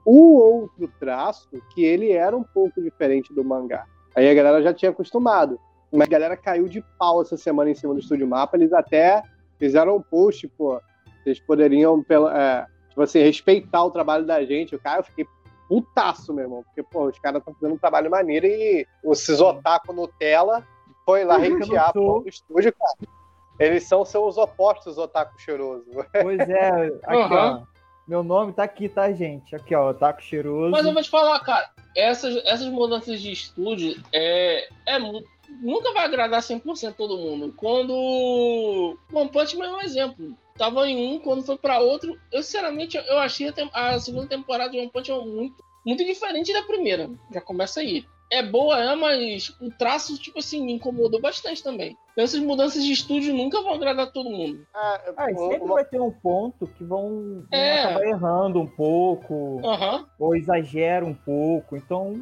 O 0.06 0.36
outro 0.36 0.88
traço, 1.00 1.50
que 1.74 1.84
ele 1.84 2.12
era 2.12 2.36
um 2.36 2.44
pouco 2.44 2.82
diferente 2.82 3.34
do 3.34 3.44
mangá. 3.44 3.86
Aí 4.16 4.30
a 4.30 4.34
galera 4.34 4.62
já 4.62 4.74
tinha 4.74 4.92
acostumado. 4.92 5.60
Mas 5.92 6.08
a 6.08 6.12
galera 6.12 6.38
caiu 6.38 6.68
de 6.68 6.84
pau 6.98 7.22
essa 7.22 7.36
semana 7.36 7.70
em 7.70 7.76
cima 7.76 7.94
do 7.94 8.00
Estúdio 8.00 8.28
Mapa. 8.28 8.56
Eles 8.56 8.72
até 8.72 9.22
fizeram 9.60 9.98
um 9.98 10.02
post, 10.02 10.48
pô. 10.50 10.80
Vocês 11.24 11.40
poderiam, 11.40 12.04
é, 12.34 12.66
tipo 12.90 13.02
assim, 13.02 13.20
respeitar 13.20 13.84
o 13.84 13.92
trabalho 13.92 14.26
da 14.26 14.44
gente. 14.46 14.76
O 14.76 14.80
cara, 14.80 15.00
eu 15.00 15.04
fiquei 15.04 15.26
putaço, 15.68 16.34
meu 16.34 16.46
irmão. 16.46 16.64
Porque, 16.64 16.82
pô, 16.82 17.08
os 17.08 17.20
caras 17.20 17.40
estão 17.40 17.54
fazendo 17.54 17.76
um 17.76 17.78
trabalho 17.78 18.10
maneiro 18.10 18.46
e 18.46 18.88
o 19.04 19.14
Cisotaco 19.14 19.94
Nutella 19.94 20.66
foi 21.12 21.26
lá 21.26 21.36
hatear 21.36 21.90
a 21.90 21.94
sou. 21.94 22.06
porra 22.06 22.24
do 22.24 22.30
estúdio, 22.30 22.74
cara. 22.74 23.12
Eles 23.60 23.84
são 23.84 24.06
seus 24.06 24.38
opostos, 24.38 24.98
Otaku 24.98 25.40
cheiroso. 25.40 25.86
Pois 26.22 26.40
é, 26.40 26.88
aqui, 27.04 27.16
Aham. 27.16 27.66
ó. 27.68 27.72
Meu 28.08 28.24
nome 28.24 28.52
tá 28.52 28.64
aqui, 28.64 28.90
tá, 28.90 29.12
gente? 29.12 29.56
Aqui, 29.56 29.76
ó, 29.76 29.94
Taco 29.94 30.22
Cheiroso. 30.22 30.72
Mas 30.72 30.86
eu 30.86 30.92
vou 30.92 31.02
te 31.02 31.10
falar, 31.10 31.40
cara, 31.40 31.70
essas, 31.96 32.36
essas 32.46 32.68
mudanças 32.68 33.22
de 33.22 33.32
estúdio 33.32 34.04
é, 34.12 34.68
é 34.86 35.00
nunca 35.00 35.94
vai 35.94 36.06
agradar 36.06 36.42
100% 36.42 36.96
todo 36.96 37.18
mundo. 37.18 37.54
Quando 37.56 37.94
o 37.94 38.98
One 39.14 39.30
Punch 39.30 39.56
Man 39.56 39.68
é 39.68 39.76
um 39.76 39.82
exemplo. 39.82 40.36
Tava 40.58 40.88
em 40.88 41.14
um, 41.14 41.20
quando 41.20 41.46
foi 41.46 41.58
pra 41.58 41.80
outro. 41.80 42.20
Eu, 42.32 42.44
sinceramente, 42.44 42.98
eu 42.98 43.18
achei 43.20 43.54
a, 43.72 43.90
a 43.90 44.00
segunda 44.00 44.28
temporada 44.28 44.72
de 44.72 44.80
One 44.80 44.92
Punch 44.92 45.10
Man 45.10 45.26
muito, 45.26 45.64
muito 45.86 46.04
diferente 46.04 46.52
da 46.52 46.64
primeira. 46.64 47.10
Já 47.32 47.40
começa 47.40 47.80
aí. 47.80 48.06
É 48.32 48.42
boa, 48.42 48.80
é, 48.82 48.96
mas 48.96 49.50
o 49.60 49.70
traço, 49.70 50.18
tipo 50.18 50.40
assim, 50.40 50.64
me 50.66 50.72
incomodou 50.74 51.20
bastante 51.20 51.62
também. 51.62 51.98
Então, 52.14 52.24
essas 52.24 52.40
mudanças 52.40 52.82
de 52.84 52.92
estúdio 52.94 53.34
nunca 53.34 53.62
vão 53.62 53.74
agradar 53.74 54.10
todo 54.12 54.30
mundo. 54.30 54.64
Ah, 54.74 55.02
Ah, 55.18 55.30
e 55.30 55.34
uma- 55.34 55.50
sempre 55.50 55.66
uma- 55.66 55.74
vai 55.76 55.84
ter 55.86 56.00
um 56.00 56.12
ponto 56.12 56.66
que 56.66 56.84
vão, 56.84 57.44
vão 57.52 57.60
É. 57.60 57.84
acabar 57.84 58.06
errando 58.08 58.62
um 58.62 58.68
pouco, 58.68 59.60
Aham. 59.66 60.06
ou 60.18 60.34
exagera 60.36 61.06
um 61.06 61.14
pouco. 61.14 61.76
Então, 61.76 62.16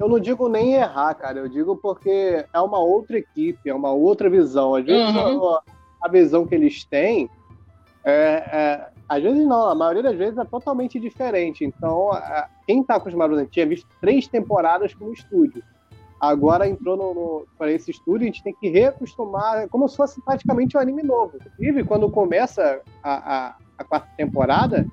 Eu 0.00 0.08
não 0.08 0.20
digo 0.20 0.48
nem 0.48 0.74
errar, 0.74 1.12
cara. 1.14 1.40
Eu 1.40 1.48
digo 1.48 1.76
porque 1.76 2.44
é 2.54 2.60
uma 2.60 2.78
outra 2.78 3.18
equipe, 3.18 3.68
é 3.68 3.74
uma 3.74 3.90
outra 3.92 4.30
visão. 4.30 4.76
Às 4.76 4.84
vezes 4.84 5.12
Uhum. 5.12 5.48
a, 5.48 5.62
a 6.02 6.08
visão 6.08 6.46
que 6.46 6.54
eles 6.54 6.84
têm 6.84 7.28
é, 8.04 8.12
é- 8.12 8.88
às 9.08 9.22
vezes 9.22 9.46
não, 9.46 9.68
a 9.68 9.74
maioria 9.74 10.02
das 10.02 10.16
vezes 10.16 10.38
é 10.38 10.44
totalmente 10.44 10.98
diferente. 10.98 11.64
Então, 11.64 12.10
quem 12.66 12.82
tá 12.82 12.96
acostumado, 12.96 13.38
a 13.38 13.46
tinha 13.46 13.66
visto 13.66 13.86
três 14.00 14.26
temporadas 14.26 14.94
como 14.94 15.12
estúdio. 15.12 15.62
Agora 16.20 16.68
entrou 16.68 17.46
para 17.58 17.72
esse 17.72 17.90
estúdio, 17.90 18.22
a 18.22 18.26
gente 18.26 18.44
tem 18.44 18.54
que 18.54 18.68
reacostumar, 18.68 19.68
como 19.68 19.88
se 19.88 19.96
fosse 19.96 20.22
praticamente 20.24 20.76
um 20.76 20.80
anime 20.80 21.02
novo. 21.02 21.36
Inclusive, 21.36 21.84
quando 21.84 22.08
começa 22.08 22.80
a, 23.02 23.36
a, 23.36 23.56
a 23.78 23.84
quarta 23.84 24.08
temporada, 24.16 24.86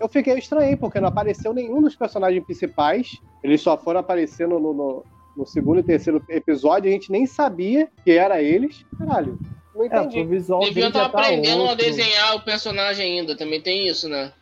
eu 0.00 0.08
fiquei 0.08 0.38
estranho, 0.38 0.76
porque 0.78 0.98
não 0.98 1.08
apareceu 1.08 1.52
nenhum 1.52 1.82
dos 1.82 1.94
personagens 1.94 2.42
principais. 2.44 3.20
Eles 3.44 3.60
só 3.60 3.76
foram 3.76 4.00
aparecendo 4.00 4.58
no, 4.58 4.72
no, 4.72 5.04
no 5.36 5.46
segundo 5.46 5.80
e 5.80 5.82
terceiro 5.82 6.22
episódio, 6.28 6.88
a 6.88 6.92
gente 6.92 7.12
nem 7.12 7.26
sabia 7.26 7.88
que 8.02 8.12
era 8.12 8.42
eles. 8.42 8.84
Caralho, 8.98 9.38
Não 9.74 9.82
É, 9.84 9.86
entendi. 9.86 10.24
visual 10.24 10.60
Deviam 10.60 10.88
estar 10.88 11.08
tá 11.08 11.18
aprendendo 11.18 11.62
a 11.62 11.70
outro. 11.70 11.84
desenhar 11.84 12.36
o 12.36 12.40
personagem 12.42 13.18
ainda, 13.20 13.36
também 13.36 13.60
tem 13.60 13.86
isso, 13.88 14.08
né? 14.08 14.32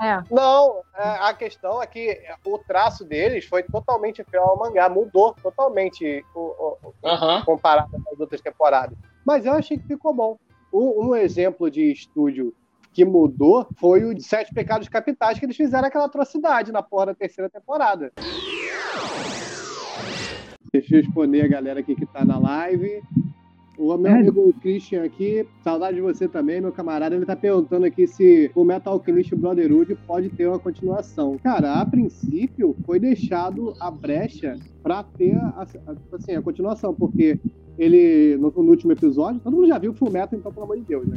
É. 0.00 0.22
Não, 0.30 0.80
a 0.94 1.30
a 1.30 1.34
questão 1.34 1.82
é 1.82 1.86
que 1.86 2.20
o 2.44 2.56
traço 2.58 3.04
deles 3.04 3.44
foi 3.46 3.64
totalmente 3.64 4.22
fiel 4.30 4.44
ao 4.44 4.58
mangá, 4.58 4.88
mudou 4.88 5.34
totalmente 5.42 6.24
o, 6.34 6.40
o- 6.40 7.42
comparado 7.44 7.90
às 8.12 8.20
outras 8.20 8.40
temporadas. 8.40 8.96
Mas 9.26 9.44
eu 9.44 9.52
achei 9.54 9.76
que 9.76 9.86
ficou 9.88 10.14
bom. 10.14 10.38
Um, 10.72 11.08
um 11.08 11.16
exemplo 11.16 11.68
de 11.70 11.90
estúdio 11.90 12.54
que 12.92 13.04
mudou 13.04 13.66
foi 13.80 14.04
o 14.04 14.14
de 14.14 14.22
Sete 14.22 14.52
Pecados 14.54 14.88
Capitais, 14.88 15.38
que 15.38 15.46
eles 15.46 15.56
fizeram 15.56 15.88
aquela 15.88 16.04
atrocidade 16.04 16.70
na 16.70 16.82
porra 16.82 17.06
da 17.06 17.14
terceira 17.14 17.50
temporada. 17.50 18.12
Deixa 20.72 20.94
eu 20.96 21.02
responder 21.02 21.42
a 21.42 21.48
galera 21.48 21.80
aqui 21.80 21.94
que 21.96 22.06
tá 22.06 22.24
na 22.24 22.38
live. 22.38 23.02
O 23.78 23.96
meu 23.96 24.10
É. 24.10 24.18
amigo 24.18 24.52
Christian 24.60 25.04
aqui, 25.04 25.46
saudade 25.62 25.94
de 25.96 26.02
você 26.02 26.26
também, 26.26 26.60
meu 26.60 26.72
camarada. 26.72 27.14
Ele 27.14 27.24
tá 27.24 27.36
perguntando 27.36 27.86
aqui 27.86 28.08
se 28.08 28.50
o 28.54 28.64
Metal 28.64 28.92
Alchemist 28.94 29.34
Brotherhood 29.36 29.94
pode 30.06 30.28
ter 30.30 30.48
uma 30.48 30.58
continuação. 30.58 31.36
Cara, 31.42 31.80
a 31.80 31.86
princípio 31.86 32.74
foi 32.84 32.98
deixado 32.98 33.74
a 33.78 33.88
brecha 33.90 34.56
pra 34.82 35.04
ter 35.04 35.36
a, 35.36 35.64
a- 35.86 35.96
assim, 36.16 36.32
a 36.34 36.42
continuação, 36.42 36.92
porque 36.92 37.38
ele, 37.78 38.36
no, 38.36 38.50
no 38.50 38.68
último 38.70 38.90
episódio, 38.90 39.40
todo 39.40 39.54
mundo 39.54 39.68
já 39.68 39.78
viu 39.78 39.92
o 39.92 39.94
Fullmetal, 39.94 40.36
então, 40.36 40.52
pelo 40.52 40.64
amor 40.64 40.76
de 40.78 40.82
Deus, 40.82 41.06
né? 41.06 41.14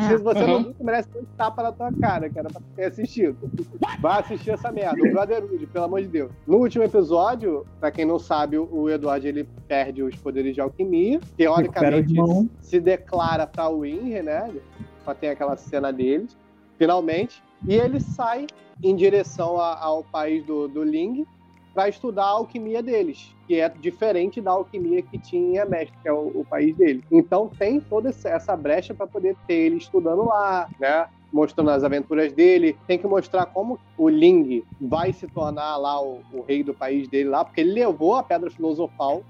Se 0.00 0.16
você 0.18 0.46
não 0.46 0.54
Uhum. 0.56 0.62
viu, 0.64 0.74
tu 0.74 0.84
merece 0.84 1.08
um 1.16 1.24
tapa 1.36 1.62
na 1.62 1.72
tua 1.72 1.92
cara, 1.92 2.28
que 2.30 2.38
era 2.38 2.48
pra 2.48 2.60
ter 2.74 2.84
assistido. 2.86 3.36
Vai 4.00 4.20
assistir 4.20 4.50
essa 4.50 4.72
merda, 4.72 4.96
o 5.02 5.10
Brotherhood, 5.12 5.66
pelo 5.66 5.84
amor 5.84 6.00
de 6.02 6.08
Deus. 6.08 6.30
No 6.46 6.56
último 6.58 6.84
episódio, 6.84 7.66
pra 7.78 7.90
quem 7.90 8.04
não 8.04 8.18
sabe, 8.18 8.56
o- 8.58 8.88
Eduardo 8.88 9.26
ele 9.26 9.44
perde 9.68 10.02
os 10.02 10.16
poderes 10.16 10.54
de 10.54 10.60
alquimia. 10.60 11.20
Teoricamente, 11.36 12.14
se 12.60 12.80
declara 12.80 13.46
pra 13.46 13.68
Winry, 13.68 14.22
né? 14.22 14.50
Pra 15.04 15.14
ter 15.14 15.28
aquela 15.28 15.56
cena 15.56 15.92
deles, 15.92 16.36
finalmente. 16.78 17.42
E 17.66 17.74
ele 17.74 18.00
sai 18.00 18.46
em 18.82 18.94
direção 18.96 19.58
a- 19.60 19.78
ao 19.78 20.02
país 20.04 20.44
do, 20.44 20.66
do 20.68 20.82
Ling 20.82 21.26
para 21.74 21.88
estudar 21.88 22.24
a 22.24 22.28
alquimia 22.30 22.80
deles, 22.80 23.34
que 23.46 23.60
é 23.60 23.68
diferente 23.68 24.40
da 24.40 24.52
alquimia 24.52 25.02
que 25.02 25.18
tinha 25.18 25.64
Mestre, 25.66 25.98
que 26.00 26.08
é 26.08 26.12
o, 26.12 26.28
o 26.32 26.44
país 26.48 26.74
dele. 26.76 27.02
Então 27.10 27.48
tem 27.48 27.80
toda 27.80 28.08
essa- 28.10 28.56
brecha 28.56 28.94
para 28.94 29.06
poder 29.08 29.36
ter 29.46 29.54
ele 29.54 29.76
estudando 29.76 30.24
lá, 30.24 30.68
né? 30.78 31.06
Mostrando 31.32 31.70
as 31.70 31.82
aventuras 31.82 32.32
dele. 32.32 32.78
Tem 32.86 32.96
que 32.96 33.06
mostrar 33.08 33.46
como 33.46 33.78
o 33.98 34.08
Ling 34.08 34.62
vai 34.80 35.12
se 35.12 35.26
tornar 35.26 35.76
lá 35.76 36.00
o, 36.00 36.20
o 36.32 36.42
rei 36.42 36.62
do 36.62 36.72
país 36.72 37.08
dele 37.08 37.28
lá, 37.28 37.44
porque 37.44 37.60
ele 37.60 37.72
levou 37.72 38.14
a 38.14 38.22
pedra 38.22 38.48
filosofal 38.48 39.24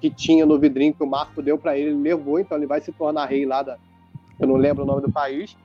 que 0.00 0.08
tinha 0.08 0.46
no 0.46 0.58
vidrinho 0.58 0.94
que 0.94 1.02
o 1.02 1.06
Marco 1.06 1.42
deu 1.42 1.58
para 1.58 1.76
ele, 1.76 1.90
ele 1.90 2.00
levou, 2.00 2.38
então 2.38 2.56
ele 2.56 2.66
vai 2.66 2.80
se 2.80 2.92
tornar 2.92 3.26
rei 3.26 3.44
lá 3.44 3.62
da. 3.62 3.76
Eu 4.38 4.46
não 4.46 4.56
lembro 4.56 4.84
o 4.84 4.86
nome 4.86 5.02
do 5.02 5.10
país. 5.10 5.56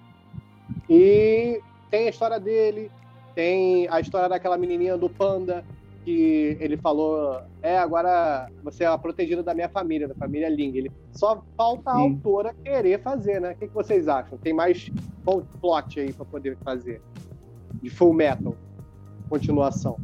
E 0.89 1.61
tem 1.91 2.07
a 2.07 2.09
história 2.09 2.39
dele, 2.39 2.89
tem 3.35 3.87
a 3.89 3.99
história 3.99 4.27
daquela 4.27 4.57
menininha 4.57 4.97
do 4.97 5.09
panda, 5.09 5.63
que 6.03 6.57
ele 6.59 6.77
falou: 6.77 7.41
É, 7.61 7.77
agora 7.77 8.49
você 8.63 8.83
é 8.83 8.87
a 8.87 8.97
protegida 8.97 9.43
da 9.43 9.53
minha 9.53 9.69
família, 9.69 10.07
da 10.07 10.15
família 10.15 10.49
Ling. 10.49 10.75
Ele 10.75 10.91
só 11.11 11.43
falta 11.55 11.91
a 11.91 11.95
Sim. 11.95 12.01
autora 12.01 12.53
querer 12.63 13.01
fazer, 13.01 13.39
né? 13.39 13.51
O 13.51 13.55
que, 13.55 13.67
que 13.67 13.73
vocês 13.73 14.07
acham? 14.07 14.37
Tem 14.37 14.53
mais 14.53 14.89
plot 15.59 15.99
aí 15.99 16.13
para 16.13 16.25
poder 16.25 16.57
fazer? 16.63 17.01
De 17.81 17.89
Full 17.89 18.13
Metal. 18.13 18.55
Continuação. 19.29 19.97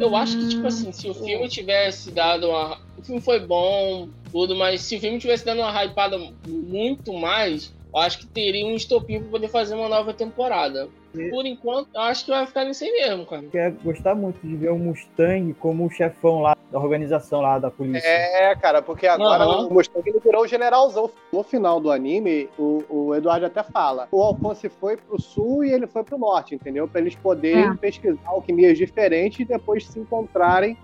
Eu 0.00 0.16
acho 0.16 0.36
que, 0.36 0.48
tipo 0.48 0.66
assim, 0.66 0.90
se 0.90 1.08
o 1.08 1.14
filme 1.14 1.48
tivesse 1.48 2.10
dado 2.10 2.48
uma. 2.48 2.78
O 2.96 3.02
filme 3.02 3.20
foi 3.20 3.38
bom, 3.38 4.08
tudo, 4.30 4.56
mas 4.56 4.82
se 4.82 4.96
o 4.96 5.00
filme 5.00 5.18
tivesse 5.18 5.44
dado 5.44 5.60
uma 5.60 5.84
hypada 5.84 6.18
muito 6.46 7.12
mais, 7.12 7.72
eu 7.92 8.00
acho 8.00 8.18
que 8.18 8.26
teria 8.26 8.66
um 8.66 8.74
estopim 8.74 9.20
pra 9.20 9.30
poder 9.30 9.48
fazer 9.48 9.74
uma 9.74 9.88
nova 9.88 10.12
temporada. 10.12 10.88
Por 11.30 11.46
enquanto, 11.46 11.88
eu 11.94 12.00
acho 12.02 12.24
que 12.24 12.30
vai 12.30 12.46
ficar 12.46 12.64
nisso 12.64 12.84
aí 12.84 12.92
mesmo, 12.92 13.26
cara. 13.26 13.44
Ia 13.52 13.70
gostar 13.82 14.14
muito 14.14 14.38
de 14.46 14.56
ver 14.56 14.70
o 14.70 14.78
Mustang 14.78 15.54
como 15.54 15.86
o 15.86 15.90
chefão 15.90 16.40
lá 16.40 16.56
da 16.70 16.78
organização 16.78 17.40
lá 17.40 17.58
da 17.58 17.70
polícia. 17.70 18.06
É, 18.06 18.54
cara, 18.56 18.82
porque 18.82 19.06
agora 19.06 19.44
Aham. 19.44 19.66
o 19.66 19.72
Mustang 19.74 20.08
ele 20.08 20.20
virou 20.20 20.42
o 20.42 20.46
generalzão. 20.46 21.10
No 21.32 21.42
final 21.42 21.80
do 21.80 21.90
anime, 21.90 22.48
o, 22.58 22.82
o 22.88 23.14
Eduardo 23.14 23.46
até 23.46 23.62
fala: 23.62 24.06
o 24.12 24.22
Alphonse 24.22 24.68
foi 24.68 24.96
pro 24.96 25.20
sul 25.20 25.64
e 25.64 25.72
ele 25.72 25.86
foi 25.86 26.04
pro 26.04 26.18
norte, 26.18 26.54
entendeu? 26.54 26.86
Pra 26.86 27.00
eles 27.00 27.14
poderem 27.14 27.70
É. 27.70 27.74
pesquisar 27.74 28.18
alquimias 28.26 28.76
diferentes 28.76 29.40
e 29.40 29.44
depois 29.44 29.86
se 29.86 29.98
encontrarem 29.98 30.76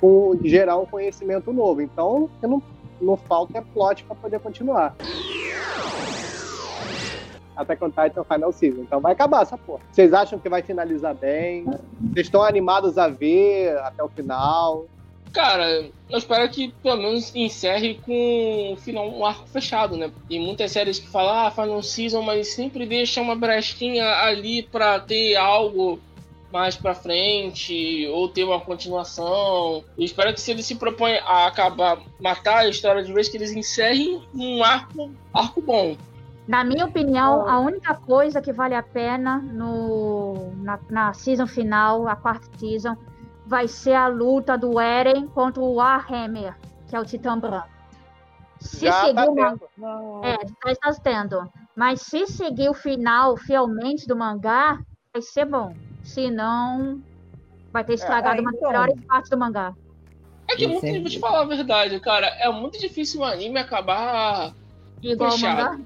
com 0.00 0.38
gerar 0.42 0.76
um 0.76 0.86
conhecimento 0.86 1.52
novo. 1.52 1.80
Então, 1.80 2.28
não, 2.42 2.62
não 3.00 3.16
falta 3.16 3.58
é 3.58 3.60
plot 3.62 4.04
pra 4.04 4.14
poder 4.16 4.40
continuar. 4.40 4.94
Até 7.56 7.76
on 7.80 7.90
Titan 7.90 8.24
Final 8.24 8.52
Season. 8.52 8.82
Então 8.82 9.00
vai 9.00 9.12
acabar 9.12 9.42
essa 9.42 9.56
porra. 9.56 9.80
Vocês 9.90 10.12
acham 10.12 10.38
que 10.38 10.48
vai 10.48 10.62
finalizar 10.62 11.14
bem? 11.14 11.64
Vocês 11.64 12.26
estão 12.26 12.42
animados 12.42 12.98
a 12.98 13.08
ver 13.08 13.76
até 13.78 14.02
o 14.02 14.08
final? 14.08 14.86
Cara, 15.32 15.90
eu 16.08 16.18
espero 16.18 16.48
que 16.48 16.72
pelo 16.80 17.02
menos 17.02 17.34
encerre 17.34 18.00
com 18.06 18.72
o 18.72 18.76
final, 18.76 19.08
um 19.08 19.26
arco 19.26 19.48
fechado, 19.48 19.96
né? 19.96 20.08
Tem 20.28 20.40
muitas 20.40 20.70
séries 20.70 21.00
que 21.00 21.08
falam, 21.08 21.46
ah, 21.46 21.50
Final 21.50 21.82
Season, 21.82 22.22
mas 22.22 22.54
sempre 22.54 22.86
deixa 22.86 23.20
uma 23.20 23.34
brechinha 23.34 24.04
ali 24.22 24.62
pra 24.62 25.00
ter 25.00 25.34
algo 25.34 25.98
mais 26.52 26.76
pra 26.76 26.94
frente, 26.94 28.06
ou 28.12 28.28
ter 28.28 28.44
uma 28.44 28.60
continuação. 28.60 29.82
Eu 29.98 30.04
espero 30.04 30.32
que 30.32 30.40
se 30.40 30.52
eles 30.52 30.64
se 30.64 30.76
propõem 30.76 31.18
a 31.18 31.48
acabar, 31.48 31.98
matar 32.20 32.58
a 32.58 32.68
história 32.68 33.02
de 33.02 33.12
vez, 33.12 33.28
que 33.28 33.36
eles 33.36 33.50
encerrem 33.50 34.22
um 34.32 34.62
arco, 34.62 35.10
arco 35.32 35.60
bom. 35.60 35.96
Na 36.46 36.62
minha 36.62 36.84
opinião, 36.84 37.48
a 37.48 37.58
única 37.58 37.94
coisa 37.94 38.40
que 38.42 38.52
vale 38.52 38.74
a 38.74 38.82
pena 38.82 39.38
no, 39.38 40.52
na, 40.56 40.78
na 40.90 41.12
season 41.14 41.46
final, 41.46 42.06
a 42.06 42.14
quarta 42.16 42.46
season, 42.58 42.96
vai 43.46 43.66
ser 43.66 43.94
a 43.94 44.08
luta 44.08 44.56
do 44.56 44.78
Eren 44.78 45.26
contra 45.28 45.62
o 45.62 45.74
Warhammer, 45.74 46.54
que 46.88 46.94
é 46.94 47.00
o 47.00 47.04
Titã 47.04 47.38
Branco. 47.38 47.68
Se 48.60 48.86
Já 48.86 48.92
seguir 49.04 49.14
tá 49.14 49.30
o 49.30 49.34
man- 49.34 49.56
tendo. 49.58 50.24
É, 50.24 50.36
já 50.66 50.72
está 50.72 50.94
tendo. 51.02 51.50
Mas 51.74 52.02
se 52.02 52.26
seguir 52.26 52.68
o 52.68 52.74
final 52.74 53.36
fielmente 53.36 54.06
do 54.06 54.14
mangá, 54.16 54.78
vai 55.12 55.22
ser 55.22 55.44
bom. 55.46 55.74
Se 56.02 56.30
não, 56.30 57.00
vai 57.72 57.84
ter 57.84 57.94
estragado 57.94 58.36
é, 58.38 58.40
uma 58.40 58.50
das 58.52 58.58
então. 58.60 58.70
melhores 58.70 59.04
partes 59.06 59.30
do 59.30 59.38
mangá. 59.38 59.72
É 60.48 60.56
que 60.56 60.64
é 60.64 60.68
muito, 60.68 60.80
sempre- 60.82 61.00
vou 61.00 61.08
te 61.10 61.18
falar 61.18 61.40
a 61.40 61.46
verdade, 61.46 61.98
cara, 62.00 62.26
é 62.26 62.50
muito 62.52 62.78
difícil 62.78 63.22
o 63.22 63.24
anime 63.24 63.58
acabar 63.58 64.52
Igual 65.02 65.30
o 65.30 65.32
Fechado. 65.32 65.56
mangá. 65.56 65.80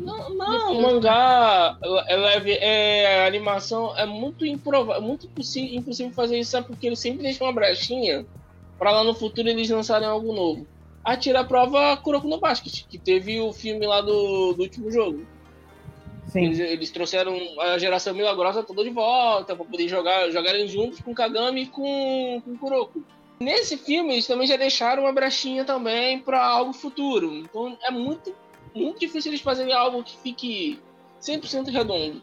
Não, 0.00 0.34
não, 0.34 0.72
o 0.72 0.82
mangá, 0.82 1.76
é 2.08 2.16
leve, 2.16 2.52
é, 2.52 3.24
a 3.24 3.26
animação 3.26 3.96
é 3.96 4.06
muito 4.06 4.46
improvável, 4.46 5.02
muito 5.02 5.26
impossível 5.26 6.10
fazer 6.12 6.38
isso, 6.38 6.52
sabe? 6.52 6.68
Porque 6.68 6.86
eles 6.86 6.98
sempre 6.98 7.22
deixam 7.22 7.46
uma 7.46 7.52
brechinha 7.52 8.24
pra 8.78 8.92
lá 8.92 9.04
no 9.04 9.14
futuro 9.14 9.48
eles 9.48 9.68
lançarem 9.68 10.08
algo 10.08 10.32
novo. 10.32 10.66
A 11.04 11.16
tira 11.16 11.40
a 11.40 11.44
prova 11.44 11.96
Kuroko 11.98 12.28
no 12.28 12.40
Basket, 12.40 12.86
que 12.88 12.98
teve 12.98 13.40
o 13.40 13.52
filme 13.52 13.86
lá 13.86 14.00
do, 14.00 14.54
do 14.54 14.62
último 14.62 14.90
jogo. 14.90 15.26
Sim. 16.28 16.46
Eles, 16.46 16.58
eles 16.60 16.90
trouxeram 16.90 17.38
a 17.60 17.76
geração 17.78 18.14
milagrosa 18.14 18.62
toda 18.62 18.82
de 18.82 18.90
volta 18.90 19.54
pra 19.54 19.64
poder 19.64 19.88
jogar 19.88 20.30
jogarem 20.30 20.66
juntos 20.66 21.00
com 21.00 21.14
Kagami 21.14 21.62
e 21.62 21.66
com, 21.66 22.40
com 22.44 22.56
Kuroko. 22.56 23.04
Nesse 23.40 23.76
filme 23.76 24.12
eles 24.12 24.26
também 24.26 24.46
já 24.46 24.56
deixaram 24.56 25.02
uma 25.02 25.12
brechinha 25.12 25.64
também 25.64 26.18
pra 26.18 26.44
algo 26.44 26.72
futuro. 26.72 27.34
Então 27.34 27.76
é 27.82 27.90
muito, 27.90 28.34
muito 28.74 29.00
difícil 29.00 29.30
eles 29.30 29.40
fazerem 29.40 29.72
algo 29.72 30.02
que 30.02 30.16
fique 30.18 30.78
100% 31.20 31.70
redondo. 31.70 32.22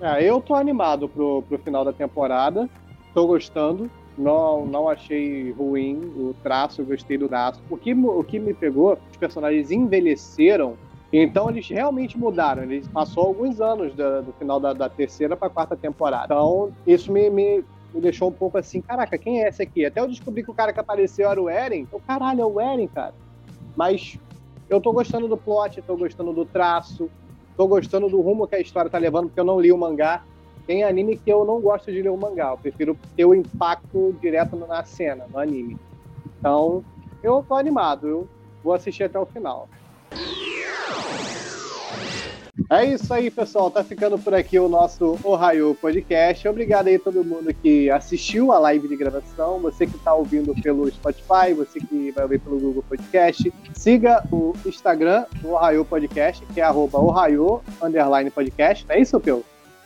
Ah, 0.00 0.20
eu 0.22 0.40
tô 0.40 0.54
animado 0.54 1.08
pro, 1.08 1.42
pro 1.42 1.58
final 1.58 1.84
da 1.84 1.92
temporada. 1.92 2.68
Tô 3.12 3.26
gostando. 3.26 3.90
Não, 4.16 4.66
não 4.66 4.88
achei 4.88 5.52
ruim 5.52 6.00
o 6.16 6.34
traço, 6.42 6.80
eu 6.80 6.86
gostei 6.86 7.16
do 7.16 7.28
traço. 7.28 7.62
O 7.70 7.76
que, 7.76 7.92
o 7.94 8.24
que 8.24 8.38
me 8.38 8.52
pegou, 8.52 8.98
os 9.10 9.16
personagens 9.16 9.70
envelheceram, 9.70 10.76
então 11.12 11.48
eles 11.48 11.68
realmente 11.68 12.18
mudaram. 12.18 12.64
Eles 12.64 12.86
passou 12.88 13.26
alguns 13.26 13.60
anos 13.60 13.94
da- 13.94 14.20
do 14.20 14.32
final 14.32 14.58
da, 14.58 14.72
da 14.72 14.88
terceira 14.88 15.36
pra 15.36 15.48
quarta 15.48 15.76
temporada. 15.76 16.24
Então, 16.34 16.72
isso 16.84 17.12
me, 17.12 17.30
me, 17.30 17.64
me 17.94 18.00
deixou 18.00 18.28
um 18.28 18.32
pouco 18.32 18.58
assim, 18.58 18.80
caraca, 18.80 19.16
quem 19.16 19.42
é 19.44 19.48
esse 19.48 19.62
aqui? 19.62 19.86
Até 19.86 20.00
eu 20.00 20.08
descobri 20.08 20.42
que 20.42 20.50
o 20.50 20.54
cara 20.54 20.72
que 20.72 20.80
apareceu 20.80 21.30
era 21.30 21.40
o 21.40 21.48
Eren. 21.48 21.86
Eu, 21.92 22.00
caralho, 22.04 22.40
é 22.40 22.46
o 22.46 22.60
Eren, 22.60 22.88
cara. 22.88 23.14
Mas 23.76 24.18
eu 24.68 24.80
tô 24.80 24.92
gostando 24.92 25.28
do 25.28 25.36
plot, 25.36 25.80
tô 25.82 25.96
gostando 25.96 26.32
do 26.32 26.44
traço, 26.44 27.10
tô 27.56 27.66
gostando 27.66 28.08
do 28.08 28.20
rumo 28.20 28.46
que 28.46 28.56
a 28.56 28.60
história 28.60 28.90
tá 28.90 28.98
levando, 28.98 29.26
porque 29.26 29.40
eu 29.40 29.44
não 29.44 29.60
li 29.60 29.72
o 29.72 29.78
mangá. 29.78 30.22
Tem 30.66 30.84
anime 30.84 31.16
que 31.16 31.32
eu 31.32 31.44
não 31.46 31.60
gosto 31.60 31.90
de 31.90 32.02
ler 32.02 32.10
o 32.10 32.16
mangá, 32.16 32.50
eu 32.50 32.58
prefiro 32.58 32.96
ter 33.16 33.24
o 33.24 33.34
impacto 33.34 34.14
direto 34.20 34.54
na 34.54 34.84
cena, 34.84 35.26
no 35.30 35.38
anime. 35.38 35.78
Então, 36.38 36.84
eu 37.22 37.42
tô 37.42 37.54
animado, 37.54 38.06
eu 38.06 38.28
vou 38.62 38.74
assistir 38.74 39.04
até 39.04 39.18
o 39.18 39.24
final. 39.24 39.66
É 42.70 42.84
isso 42.84 43.12
aí, 43.14 43.30
pessoal. 43.30 43.70
Tá 43.70 43.82
ficando 43.82 44.18
por 44.18 44.34
aqui 44.34 44.58
o 44.58 44.68
nosso 44.68 45.18
Ohio 45.24 45.74
Podcast. 45.80 46.46
Obrigado 46.46 46.88
aí 46.88 46.96
a 46.96 47.00
todo 47.00 47.24
mundo 47.24 47.52
que 47.54 47.90
assistiu 47.90 48.52
a 48.52 48.58
live 48.58 48.86
de 48.86 48.94
gravação. 48.94 49.58
Você 49.60 49.86
que 49.86 49.96
tá 49.98 50.12
ouvindo 50.12 50.54
pelo 50.62 50.86
Spotify, 50.90 51.54
você 51.56 51.80
que 51.80 52.10
vai 52.12 52.24
ouvir 52.24 52.38
pelo 52.38 52.60
Google 52.60 52.84
Podcast. 52.86 53.50
Siga 53.72 54.22
o 54.30 54.52
Instagram 54.66 55.24
do 55.40 55.52
Ohio 55.52 55.82
Podcast, 55.82 56.44
que 56.52 56.60
é 56.60 56.64
arroba 56.64 56.98
Ohio 56.98 57.62
podcast. 58.34 58.84
É 58.90 59.00
isso, 59.00 59.18
Peu? 59.18 59.42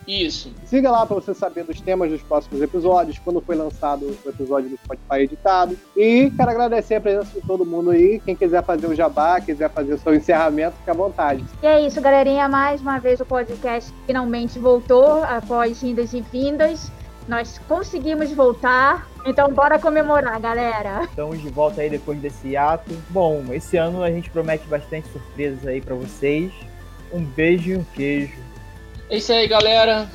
Isso. 0.07 0.53
Siga 0.65 0.91
lá 0.91 1.07
para 1.07 1.15
você 1.15 1.35
saber 1.35 1.65
dos 1.65 1.81
temas 1.81 2.11
dos 2.11 2.23
próximos 2.23 2.61
episódios, 2.61 3.19
quando 3.19 3.41
foi 3.41 3.55
lançado 3.55 4.17
o 4.25 4.29
episódio 4.29 4.71
do 4.71 4.77
Spotify 4.77 5.23
editado. 5.23 5.79
E 5.97 6.31
quero 6.37 6.51
agradecer 6.51 6.97
a 6.97 7.01
presença 7.01 7.41
de 7.41 7.47
todo 7.47 7.65
mundo 7.65 7.91
aí. 7.91 8.21
Quem 8.25 8.35
quiser 8.35 8.65
fazer 8.65 8.87
o 8.87 8.95
jabá, 8.95 9.41
quiser 9.41 9.71
fazer 9.71 9.95
o 9.95 9.99
seu 9.99 10.15
encerramento, 10.15 10.77
fique 10.79 10.91
à 10.91 10.95
vontade. 10.95 11.45
E 11.63 11.67
é 11.67 11.87
isso, 11.87 12.01
galerinha. 12.01 12.49
Mais 12.49 12.81
uma 12.81 12.99
vez 12.99 13.21
o 13.21 13.25
podcast 13.25 13.93
finalmente 14.07 14.59
voltou 14.59 15.23
após 15.25 15.83
indas 15.83 16.13
e 16.13 16.21
vindas. 16.21 16.91
Nós 17.29 17.59
conseguimos 17.69 18.33
voltar, 18.33 19.09
então 19.25 19.53
bora 19.53 19.79
comemorar, 19.79 20.41
galera. 20.41 21.05
Estamos 21.05 21.41
de 21.41 21.49
volta 21.51 21.81
aí 21.81 21.89
depois 21.89 22.19
desse 22.19 22.57
ato. 22.57 22.93
Bom, 23.11 23.45
esse 23.53 23.77
ano 23.77 24.03
a 24.03 24.11
gente 24.11 24.29
promete 24.29 24.67
bastante 24.67 25.09
surpresas 25.09 25.65
aí 25.65 25.81
para 25.81 25.95
vocês. 25.95 26.53
Um 27.13 27.23
beijo 27.25 27.71
e 27.71 27.77
um 27.77 27.85
queijo. 27.95 28.52
É 29.13 29.17
isso 29.19 29.31
aí, 29.31 29.47
galera. 29.47 30.09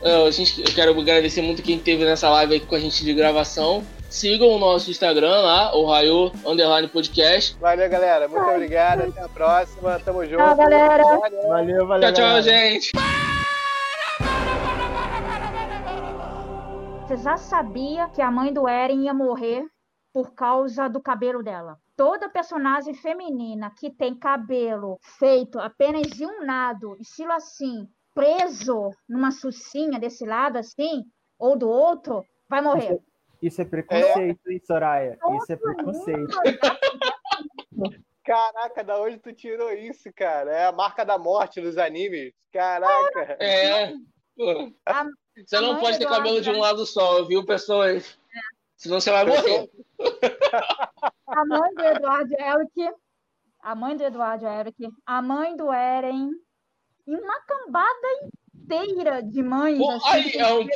Eu, 0.00 0.24
a 0.24 0.30
gente, 0.30 0.58
eu 0.62 0.74
quero 0.74 0.98
agradecer 0.98 1.42
muito 1.42 1.62
quem 1.62 1.76
esteve 1.76 2.02
nessa 2.02 2.30
live 2.30 2.56
aqui 2.56 2.66
com 2.66 2.76
a 2.76 2.78
gente 2.78 3.04
de 3.04 3.12
gravação. 3.12 3.84
Sigam 4.08 4.48
o 4.48 4.58
nosso 4.58 4.90
Instagram 4.90 5.42
lá, 5.42 5.76
o 5.76 5.84
Raio 5.84 6.32
Underline 6.46 6.88
Podcast. 6.88 7.58
Valeu, 7.60 7.90
galera. 7.90 8.26
Muito 8.26 8.48
obrigado. 8.48 9.02
Até 9.02 9.20
a 9.20 9.28
próxima. 9.28 10.00
Tamo 10.00 10.24
junto. 10.24 10.38
Tchau, 10.38 10.56
galera. 10.56 11.04
Valeu, 11.46 11.86
valeu. 11.86 12.00
Tchau, 12.00 12.12
tchau, 12.14 12.24
galera. 12.24 12.42
gente. 12.42 12.92
Você 17.06 17.16
já 17.18 17.36
sabia 17.36 18.08
que 18.08 18.22
a 18.22 18.30
mãe 18.30 18.50
do 18.50 18.66
Eren 18.66 19.04
ia 19.04 19.12
morrer 19.12 19.62
por 20.10 20.32
causa 20.32 20.88
do 20.88 21.02
cabelo 21.02 21.42
dela? 21.42 21.76
Toda 21.94 22.30
personagem 22.30 22.94
feminina 22.94 23.70
que 23.78 23.90
tem 23.90 24.14
cabelo 24.14 24.98
feito 25.18 25.58
apenas 25.58 26.06
de 26.06 26.24
um 26.24 26.46
lado, 26.46 26.96
estilo 26.98 27.32
assim, 27.32 27.86
preso 28.18 28.90
numa 29.08 29.30
sucinha 29.30 29.98
desse 30.00 30.26
lado 30.26 30.58
assim, 30.58 31.04
ou 31.38 31.56
do 31.56 31.68
outro, 31.68 32.24
vai 32.48 32.60
morrer. 32.60 32.98
Isso 33.40 33.62
é 33.62 33.64
preconceito, 33.64 34.50
hein, 34.50 34.60
Soraya? 34.66 35.16
Isso 35.36 35.52
é 35.52 35.56
preconceito. 35.56 36.36
Caraca, 38.24 38.82
da 38.84 39.00
onde 39.00 39.18
tu 39.18 39.32
tirou 39.32 39.72
isso, 39.72 40.12
cara? 40.14 40.50
É 40.50 40.66
a 40.66 40.72
marca 40.72 41.04
da 41.04 41.16
morte 41.16 41.60
dos 41.60 41.78
animes. 41.78 42.34
Caraca. 42.52 43.36
É. 43.40 43.92
pô. 44.36 44.72
A- 44.84 45.06
Você 45.46 45.60
não 45.60 45.78
pode 45.78 45.98
ter 45.98 46.06
cabelo 46.08 46.40
de 46.40 46.50
um 46.50 46.58
lado 46.58 46.84
só, 46.84 47.22
viu, 47.24 47.46
pessoas? 47.46 48.18
Senão 48.76 49.00
você 49.00 49.10
vai 49.12 49.24
morrer. 49.24 49.70
A 51.26 51.44
mãe 51.46 51.74
do 51.74 51.84
Eduardo 51.84 52.34
Eric, 52.34 52.94
a 53.60 53.74
mãe 53.74 53.96
do 53.96 54.02
Eduardo 54.04 54.46
Eric, 54.46 54.88
a 55.06 55.22
mãe 55.22 55.56
do 55.56 55.72
Eren, 55.72 56.30
e 57.08 57.16
uma 57.16 57.40
cambada 57.40 58.08
inteira 58.54 59.22
de 59.22 59.42
mães. 59.42 59.78
Pô, 59.78 59.90
assim, 59.90 60.08
aí 60.08 60.32
é 60.36 60.52
um, 60.54 60.66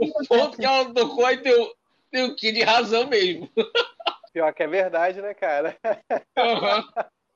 um 0.00 0.12
ponto 0.26 0.56
que 0.56 0.64
ela 0.64 0.92
tocou 0.92 1.30
e 1.30 1.36
tem, 1.38 1.52
o- 1.60 1.74
tem 2.10 2.24
o 2.24 2.34
que 2.34 2.50
de 2.52 2.62
razão 2.62 3.06
mesmo. 3.06 3.48
Pior 4.32 4.52
que 4.54 4.62
é 4.62 4.66
verdade, 4.66 5.20
né, 5.22 5.34
cara? 5.34 5.76
Aham. 6.36 6.84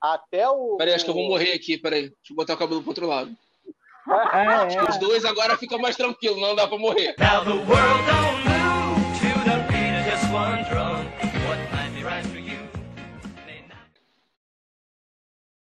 Até 0.01 0.49
o. 0.49 0.77
Peraí, 0.77 0.95
acho 0.95 1.05
que 1.05 1.11
eu 1.11 1.15
vou 1.15 1.29
morrer 1.29 1.53
aqui, 1.53 1.77
peraí. 1.79 2.03
Deixa 2.03 2.17
eu 2.31 2.37
botar 2.37 2.55
o 2.55 2.57
cabelo 2.59 2.81
pro 2.81 2.91
outro 2.91 3.07
lado. 3.07 3.31
É, 4.33 4.75
é. 4.75 4.83
Os 4.89 4.97
dois 4.99 5.25
agora 5.25 5.57
ficam 5.59 5.79
mais 5.79 5.97
tranquilos, 5.97 6.41
não 6.41 6.55
dá 6.57 6.67
pra 6.67 6.79
morrer. 6.79 7.15
Now 7.19 7.45
the 7.45 7.51
world 7.51 8.03
don't 8.07 8.49
move 8.49 9.19
to 9.21 9.31
the 9.45 9.59
beat 9.69 9.95
of 10.01 10.11
just 10.11 10.33
one 10.33 10.63
drum. 10.71 10.88